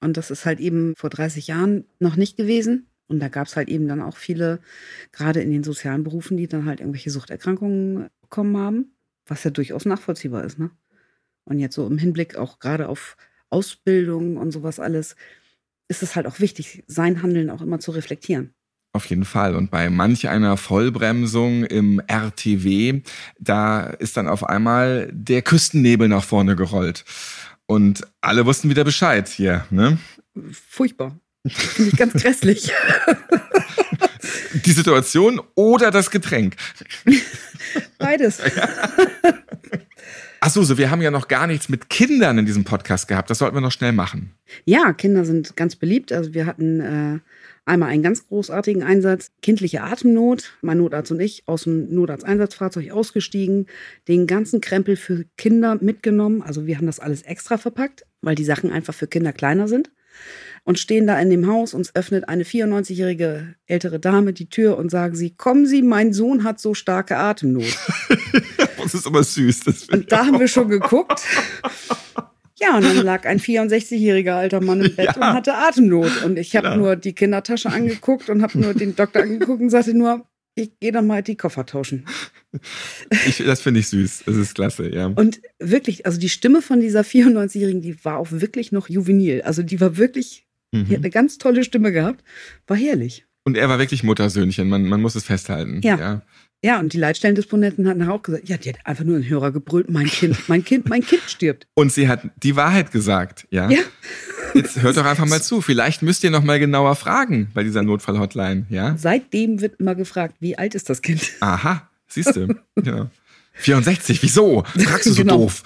Und 0.03 0.17
das 0.17 0.31
ist 0.33 0.45
halt 0.45 0.59
eben 0.59 0.95
vor 0.97 1.11
30 1.11 1.47
Jahren 1.47 1.85
noch 2.01 2.17
nicht 2.17 2.37
gewesen. 2.37 2.89
Und 3.07 3.21
da 3.21 3.29
gab 3.29 3.47
es 3.47 3.57
halt 3.57 3.69
eben 3.69 3.87
dann 3.87 4.03
auch 4.03 4.17
viele, 4.17 4.59
gerade 5.13 5.41
in 5.41 5.51
den 5.51 5.63
sozialen 5.63 6.03
Berufen, 6.03 6.37
die 6.37 6.49
dann 6.49 6.67
halt 6.67 6.81
irgendwelche 6.81 7.11
Suchterkrankungen 7.11 8.09
bekommen 8.21 8.57
haben, 8.57 8.93
was 9.27 9.45
ja 9.45 9.51
durchaus 9.51 9.85
nachvollziehbar 9.85 10.45
ist. 10.45 10.59
Ne? 10.59 10.71
Und 11.45 11.61
jetzt 11.61 11.77
so 11.77 11.87
im 11.87 11.99
Hinblick 11.99 12.37
auch 12.37 12.59
gerade 12.59 12.89
auf 12.89 13.17
Ausbildung 13.49 14.39
und 14.39 14.51
sowas 14.51 14.81
alles, 14.81 15.15
ist 15.89 16.03
es 16.03 16.17
halt 16.17 16.27
auch 16.27 16.41
wichtig, 16.41 16.83
sein 16.87 17.23
Handeln 17.23 17.51
auch 17.51 17.63
immer 17.63 17.79
zu 17.79 17.93
reflektieren. 17.93 18.55
Auf 18.95 19.07
jeden 19.07 19.25
Fall. 19.25 19.55
Und 19.55 19.71
bei 19.71 19.89
manch 19.89 20.29
einer 20.29 20.57
Vollbremsung 20.57 21.65
im 21.65 22.01
RTW, 22.07 23.03
da 23.39 23.85
ist 23.85 24.17
dann 24.17 24.29
auf 24.29 24.45
einmal 24.45 25.09
der 25.13 25.43
Küstennebel 25.43 26.09
nach 26.09 26.25
vorne 26.25 26.57
gerollt. 26.57 27.05
Und 27.73 28.07
alle 28.21 28.45
wussten 28.45 28.69
wieder 28.69 28.85
Bescheid 28.85 29.27
hier, 29.29 29.65
ne? 29.71 29.97
Furchtbar. 30.69 31.19
Finde 31.47 31.91
ich 31.91 31.97
ganz 31.97 32.13
grässlich. 32.13 32.71
Die 34.67 34.73
Situation 34.73 35.41
oder 35.55 35.91
das 35.91 36.11
Getränk? 36.11 36.57
Beides. 37.99 38.43
Ach 40.41 40.51
so, 40.51 40.63
so 40.65 40.77
wir 40.77 40.91
haben 40.91 41.01
ja 41.01 41.11
noch 41.11 41.29
gar 41.29 41.47
nichts 41.47 41.71
mit 41.71 41.89
Kindern 41.89 42.37
in 42.37 42.45
diesem 42.45 42.65
Podcast 42.65 43.09
gehabt. 43.09 43.31
Das 43.31 43.39
sollten 43.39 43.57
wir 43.57 43.63
noch 43.63 43.73
schnell 43.73 43.93
machen. 43.93 44.35
Ja, 44.67 44.93
Kinder 44.93 45.25
sind 45.25 45.57
ganz 45.57 45.75
beliebt. 45.75 46.13
Also 46.13 46.35
wir 46.35 46.45
hatten 46.45 46.81
äh, 46.81 47.21
einmal 47.65 47.91
einen 47.91 48.03
ganz 48.03 48.27
großartigen 48.27 48.83
Einsatz, 48.83 49.31
kindliche 49.41 49.83
Atemnot. 49.83 50.53
Mein 50.63 50.79
Notarzt 50.79 51.13
und 51.13 51.21
ich 51.21 51.43
aus 51.47 51.65
dem 51.65 51.95
Notarzteinsatzfahrzeug 51.95 52.91
ausgestiegen, 52.91 53.67
den 54.09 54.27
ganzen 54.27 54.61
Krempel 54.61 54.97
für 54.97 55.25
Kinder 55.37 55.79
mitgenommen. 55.81 56.43
Also 56.43 56.67
wir 56.67 56.77
haben 56.77 56.87
das 56.87 57.01
alles 57.01 57.23
extra 57.23 57.59
verpackt, 57.59 58.05
weil 58.21 58.35
die 58.35 58.45
Sachen 58.45 58.71
einfach 58.71 58.95
für 58.95 59.07
Kinder 59.07 59.33
kleiner 59.33 59.69
sind 59.69 59.91
und 60.65 60.79
stehen 60.79 61.07
da 61.07 61.19
in 61.21 61.31
dem 61.31 61.47
Haus. 61.47 61.75
Uns 61.75 61.95
öffnet 61.95 62.29
eine 62.29 62.45
94-jährige 62.45 63.55
ältere 63.67 63.99
Dame 63.99 64.33
die 64.33 64.49
Tür 64.49 64.77
und 64.79 64.91
sagen 64.91 65.15
sie, 65.15 65.35
kommen 65.35 65.67
Sie, 65.67 65.83
mein 65.83 66.13
Sohn 66.13 66.45
hat 66.45 66.61
so 66.61 66.75
starke 66.75 67.17
Atemnot. 67.17 67.77
das 68.79 68.95
ist 68.95 69.07
aber 69.07 69.25
süß. 69.25 69.89
und 69.93 70.13
da 70.13 70.27
haben 70.27 70.39
wir 70.39 70.49
schon 70.49 70.69
geguckt. 70.69 71.23
Ja, 72.63 72.77
und 72.77 72.85
dann 72.85 73.05
lag 73.05 73.27
ein 73.27 73.41
64-jähriger 73.41 74.35
alter 74.35 74.61
Mann 74.61 74.81
im 74.81 74.95
Bett 74.97 75.17
ja. 75.17 75.17
und 75.17 75.35
hatte 75.35 75.55
Atemnot. 75.55 76.25
Und 76.25 76.39
ich 76.39 76.57
habe 76.57 76.77
nur 76.77 76.97
die 76.97 77.13
Kindertasche 77.13 77.71
angeguckt 77.71 78.31
und 78.31 78.43
habe 78.43 78.59
nur 78.59 78.73
den 78.73 78.95
Doktor 78.97 79.23
angeguckt 79.23 79.61
und 79.61 79.71
sagte 79.71 79.95
nur, 79.95 80.25
ich 80.55 80.79
gehe 80.81 80.93
dann 80.93 81.07
mal 81.07 81.23
die 81.23 81.37
Koffer 81.37 81.67
tauschen. 81.67 82.07
Ich, 83.27 83.39
das 83.39 83.63
finde 83.63 83.81
ich 83.81 83.89
süß. 83.89 84.25
Das 84.27 84.37
ist 84.37 84.55
klasse, 84.55 84.95
ja. 84.95 85.07
Und 85.07 85.41
wirklich, 85.59 86.07
also 86.07 86.21
die 86.21 86.29
Stimme 86.29 86.63
von 86.63 86.81
dieser 86.81 87.01
94-Jährigen, 87.01 87.81
die 87.81 88.05
war 88.05 88.19
auch 88.19 88.29
wirklich 88.31 88.71
noch 88.71 88.89
juvenil. 88.89 89.43
Also 89.43 89.63
die 89.63 89.81
war 89.81 89.97
wirklich 89.97 90.47
Mhm. 90.73 90.87
Die 90.87 90.95
hat 90.95 91.01
eine 91.01 91.11
ganz 91.11 91.39
tolle 91.39 91.65
Stimme 91.65 91.93
gehabt. 91.93 92.25
War 92.67 92.77
herrlich. 92.77 93.27
Und 93.45 93.57
er 93.57 93.69
war 93.69 93.79
wirklich 93.79 94.03
Muttersöhnchen, 94.03 94.69
man, 94.69 94.85
man 94.85 95.01
muss 95.01 95.15
es 95.15 95.25
festhalten. 95.25 95.81
Ja. 95.83 95.99
ja. 95.99 96.23
Ja, 96.65 96.79
und 96.79 96.93
die 96.93 96.99
Leitstellendisponenten 96.99 97.89
hatten 97.89 98.09
auch 98.09 98.23
gesagt, 98.23 98.49
ja, 98.49 98.57
die 98.57 98.69
hat 98.69 98.77
einfach 98.85 99.03
nur 99.03 99.17
einen 99.17 99.29
Hörer 99.29 99.51
gebrüllt, 99.51 99.91
mein 99.91 100.07
Kind, 100.07 100.49
mein 100.49 100.65
Kind, 100.65 100.89
mein 100.89 101.05
Kind 101.05 101.23
stirbt. 101.27 101.67
Und 101.75 101.93
sie 101.93 102.07
hat 102.09 102.23
die 102.37 102.55
Wahrheit 102.55 102.93
gesagt, 102.93 103.49
ja. 103.51 103.69
Ja. 103.69 103.81
Jetzt 104.55 104.81
hört 104.81 104.97
doch 104.97 105.05
einfach 105.05 105.27
mal 105.27 105.43
zu. 105.43 105.61
Vielleicht 105.61 106.03
müsst 106.03 106.23
ihr 106.23 106.31
noch 106.31 106.45
mal 106.45 106.61
genauer 106.61 106.95
fragen 106.95 107.51
bei 107.53 107.65
dieser 107.65 107.83
Notfallhotline, 107.83 108.67
ja. 108.71 108.97
Seitdem 108.97 109.61
wird 109.61 109.81
immer 109.81 109.97
gefragt, 109.97 110.37
wie 110.39 110.57
alt 110.57 110.77
ist 110.77 110.89
das 110.89 111.03
Kind? 111.03 111.33
Aha, 111.41 111.89
siehst 112.07 112.37
du. 112.37 112.55
ja. 112.85 113.11
64, 113.55 114.23
wieso? 114.23 114.63
Fragst 114.63 115.07
du 115.07 115.11
so 115.11 115.23
genau. 115.23 115.39
doof? 115.39 115.63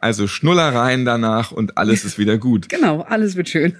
also 0.00 0.26
Schnullereien 0.26 1.04
danach 1.04 1.50
und 1.50 1.78
alles 1.78 2.04
ist 2.04 2.18
wieder 2.18 2.38
gut. 2.38 2.68
Genau, 2.68 3.00
alles 3.00 3.36
wird 3.36 3.48
schön. 3.48 3.74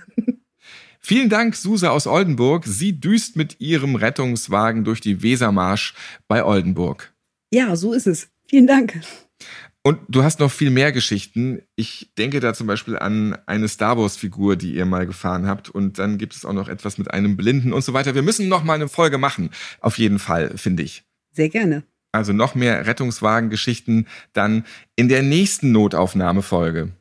Vielen 1.00 1.28
Dank, 1.28 1.56
Suse 1.56 1.90
aus 1.90 2.06
Oldenburg. 2.06 2.64
Sie 2.66 3.00
düst 3.00 3.36
mit 3.36 3.60
ihrem 3.60 3.94
Rettungswagen 3.94 4.84
durch 4.84 5.00
die 5.00 5.22
Wesermarsch 5.22 5.94
bei 6.26 6.44
Oldenburg. 6.44 7.12
Ja, 7.52 7.76
so 7.76 7.92
ist 7.92 8.06
es. 8.06 8.28
Vielen 8.46 8.66
Dank. 8.66 9.00
Und 9.82 10.00
du 10.08 10.22
hast 10.22 10.40
noch 10.40 10.50
viel 10.50 10.70
mehr 10.70 10.92
Geschichten. 10.92 11.62
Ich 11.76 12.10
denke 12.18 12.40
da 12.40 12.52
zum 12.52 12.66
Beispiel 12.66 12.98
an 12.98 13.38
eine 13.46 13.68
Star 13.68 13.96
Wars-Figur, 13.96 14.56
die 14.56 14.74
ihr 14.74 14.84
mal 14.84 15.06
gefahren 15.06 15.46
habt. 15.46 15.70
Und 15.70 15.98
dann 15.98 16.18
gibt 16.18 16.34
es 16.34 16.44
auch 16.44 16.52
noch 16.52 16.68
etwas 16.68 16.98
mit 16.98 17.10
einem 17.10 17.36
Blinden 17.36 17.72
und 17.72 17.82
so 17.82 17.92
weiter. 17.92 18.14
Wir 18.14 18.22
müssen 18.22 18.48
noch 18.48 18.64
mal 18.64 18.74
eine 18.74 18.88
Folge 18.88 19.18
machen. 19.18 19.50
Auf 19.80 19.98
jeden 19.98 20.18
Fall, 20.18 20.58
finde 20.58 20.82
ich. 20.82 21.04
Sehr 21.32 21.48
gerne 21.48 21.84
also 22.12 22.32
noch 22.32 22.54
mehr 22.54 22.86
Rettungswagengeschichten 22.86 24.06
dann 24.32 24.64
in 24.96 25.08
der 25.08 25.22
nächsten 25.22 25.72
Notaufnahmefolge. 25.72 26.92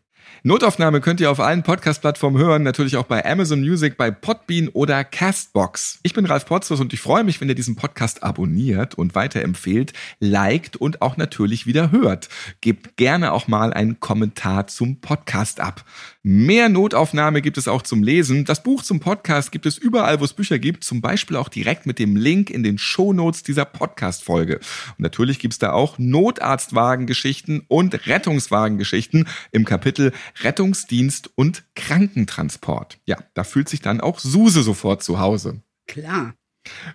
Notaufnahme 0.43 1.01
könnt 1.01 1.19
ihr 1.19 1.31
auf 1.31 1.39
allen 1.39 1.63
Podcast-Plattformen 1.63 2.37
hören, 2.37 2.61
natürlich 2.61 2.95
auch 2.95 3.05
bei 3.05 3.25
Amazon 3.25 3.59
Music, 3.61 3.97
bei 3.97 4.11
Podbean 4.11 4.67
oder 4.67 5.03
Castbox. 5.03 5.99
Ich 6.03 6.13
bin 6.13 6.25
Ralf 6.25 6.45
Potzus 6.45 6.79
und 6.79 6.93
ich 6.93 6.99
freue 6.99 7.23
mich, 7.23 7.41
wenn 7.41 7.49
ihr 7.49 7.55
diesen 7.55 7.75
Podcast 7.75 8.23
abonniert 8.23 8.93
und 8.95 9.15
weiterempfehlt, 9.15 9.93
liked 10.19 10.75
und 10.75 11.01
auch 11.01 11.17
natürlich 11.17 11.65
wieder 11.65 11.91
hört. 11.91 12.29
Gebt 12.61 12.97
gerne 12.97 13.33
auch 13.33 13.47
mal 13.47 13.73
einen 13.73 13.99
Kommentar 13.99 14.67
zum 14.67 15.01
Podcast 15.01 15.59
ab. 15.59 15.83
Mehr 16.21 16.69
Notaufnahme 16.69 17.41
gibt 17.41 17.57
es 17.57 17.67
auch 17.67 17.81
zum 17.81 18.03
Lesen. 18.03 18.45
Das 18.45 18.61
Buch 18.61 18.83
zum 18.83 18.99
Podcast 18.99 19.51
gibt 19.51 19.65
es 19.65 19.77
überall, 19.77 20.19
wo 20.19 20.25
es 20.25 20.33
Bücher 20.33 20.59
gibt, 20.59 20.83
zum 20.83 21.01
Beispiel 21.01 21.37
auch 21.37 21.49
direkt 21.49 21.85
mit 21.85 21.99
dem 21.99 22.15
Link 22.15 22.49
in 22.49 22.63
den 22.63 22.77
Shownotes 22.77 23.43
dieser 23.43 23.65
Podcast-Folge. 23.65 24.55
Und 24.55 24.99
natürlich 24.99 25.39
gibt 25.39 25.53
es 25.53 25.59
da 25.59 25.71
auch 25.71 25.97
Notarztwagengeschichten 25.97 27.63
und 27.67 28.07
Rettungswagengeschichten 28.07 29.27
im 29.51 29.65
Kapitel 29.65 30.11
Rettungsdienst 30.41 31.31
und 31.35 31.63
Krankentransport. 31.75 32.99
Ja, 33.05 33.17
da 33.33 33.43
fühlt 33.43 33.69
sich 33.69 33.81
dann 33.81 34.01
auch 34.01 34.19
Suse 34.19 34.63
sofort 34.63 35.03
zu 35.03 35.19
Hause. 35.19 35.61
Klar. 35.87 36.33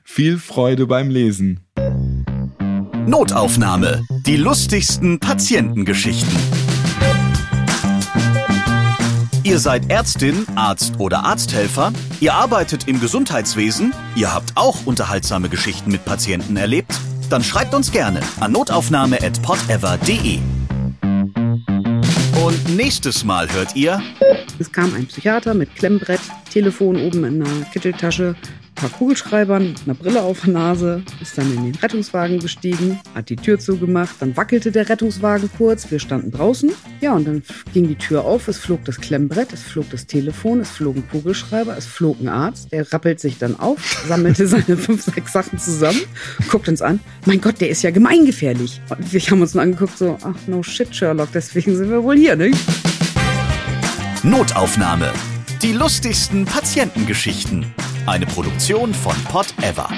Viel 0.05 0.39
Freude 0.39 0.87
beim 0.87 1.11
Lesen. 1.11 1.61
Notaufnahme. 3.07 4.05
Die 4.27 4.37
lustigsten 4.37 5.19
Patientengeschichten. 5.19 6.37
Ihr 9.45 9.59
seid 9.59 9.91
Ärztin, 9.91 10.47
Arzt 10.55 11.01
oder 11.01 11.25
Arzthelfer, 11.25 11.93
ihr 12.21 12.33
arbeitet 12.33 12.87
im 12.87 13.01
Gesundheitswesen, 13.01 13.93
ihr 14.15 14.33
habt 14.33 14.53
auch 14.57 14.87
unterhaltsame 14.87 15.49
Geschichten 15.49 15.91
mit 15.91 16.05
Patienten 16.05 16.57
erlebt, 16.57 16.95
dann 17.29 17.43
schreibt 17.43 17.75
uns 17.75 17.91
gerne 17.91 18.21
an 18.39 18.53
notaufnahme.podever.de. 18.53 20.39
Und 22.45 22.77
nächstes 22.77 23.23
Mal 23.23 23.49
hört 23.53 23.77
ihr. 23.77 24.03
Es 24.59 24.73
kam 24.73 24.93
ein 24.95 25.07
Psychiater 25.07 25.55
mit 25.55 25.77
Klemmbrett, 25.77 26.21
Telefon 26.51 26.97
oben 26.97 27.23
in 27.23 27.41
einer 27.41 27.65
Kitteltasche, 27.67 28.35
paar 28.83 28.99
Kugelschreibern, 28.99 29.77
einer 29.85 29.95
Brille 29.95 30.23
auf 30.23 30.41
der 30.41 30.55
Nase, 30.55 31.05
ist 31.21 31.39
dann 31.39 31.55
in 31.55 31.67
den 31.67 31.75
Rettungswagen 31.77 32.41
gestiegen, 32.41 32.99
hat 33.15 33.29
die 33.29 33.37
Tür 33.37 33.61
zugemacht, 33.61 34.17
dann 34.19 34.37
wackelte 34.37 34.73
der 34.73 34.89
Rettungswagen 34.89 35.49
kurz, 35.57 35.89
wir 35.93 36.01
standen 36.01 36.33
draußen. 36.33 36.73
Ja, 37.01 37.13
und 37.13 37.25
dann 37.29 37.43
ging 37.73 37.87
die 37.87 37.95
Tür 37.95 38.25
auf, 38.25 38.49
es 38.49 38.59
flog 38.59 38.85
das 38.85 39.01
Klemmbrett, 39.01 39.53
es 39.53 39.63
flog 39.63 39.89
das 39.91 40.07
Telefon, 40.07 40.59
es 40.59 40.71
flog 40.71 40.97
ein 40.97 41.09
Kugelschreiber, 41.09 41.77
es 41.77 41.87
flog 41.87 42.21
ein 42.21 42.29
Arzt, 42.29 42.73
der 42.73 42.93
rappelt 42.93 43.21
sich 43.21 43.39
dann 43.39 43.59
auf, 43.61 44.05
sammelte 44.09 44.47
seine 44.49 44.77
fünf, 44.77 45.05
sechs 45.05 45.33
Sachen 45.33 45.61
zusammen, 45.61 46.01
guckt 46.51 46.69
uns 46.69 46.83
an. 46.83 46.99
Mein 47.25 47.41
Gott, 47.41 47.61
der 47.61 47.69
ist 47.69 47.83
ja 47.83 47.93
gemeingefährlich. 47.93 48.81
Und 48.91 49.13
wir 49.13 49.21
haben 49.21 49.43
uns 49.43 49.55
nur 49.55 49.63
angeguckt, 49.63 49.97
so, 49.97 50.19
ach 50.23 50.35
no 50.49 50.61
shit, 50.65 50.93
Sherlock, 50.93 51.29
deswegen 51.33 51.77
sind 51.77 51.89
wir 51.89 52.03
wohl 52.03 52.17
hier, 52.17 52.35
ne? 52.35 52.51
Notaufnahme. 54.25 55.13
Die 55.63 55.73
lustigsten 55.73 56.45
Patientengeschichten. 56.45 57.73
Eine 58.05 58.27
Produktion 58.27 58.93
von 58.93 59.15
Pot 59.25 59.55
Ever. 59.63 59.89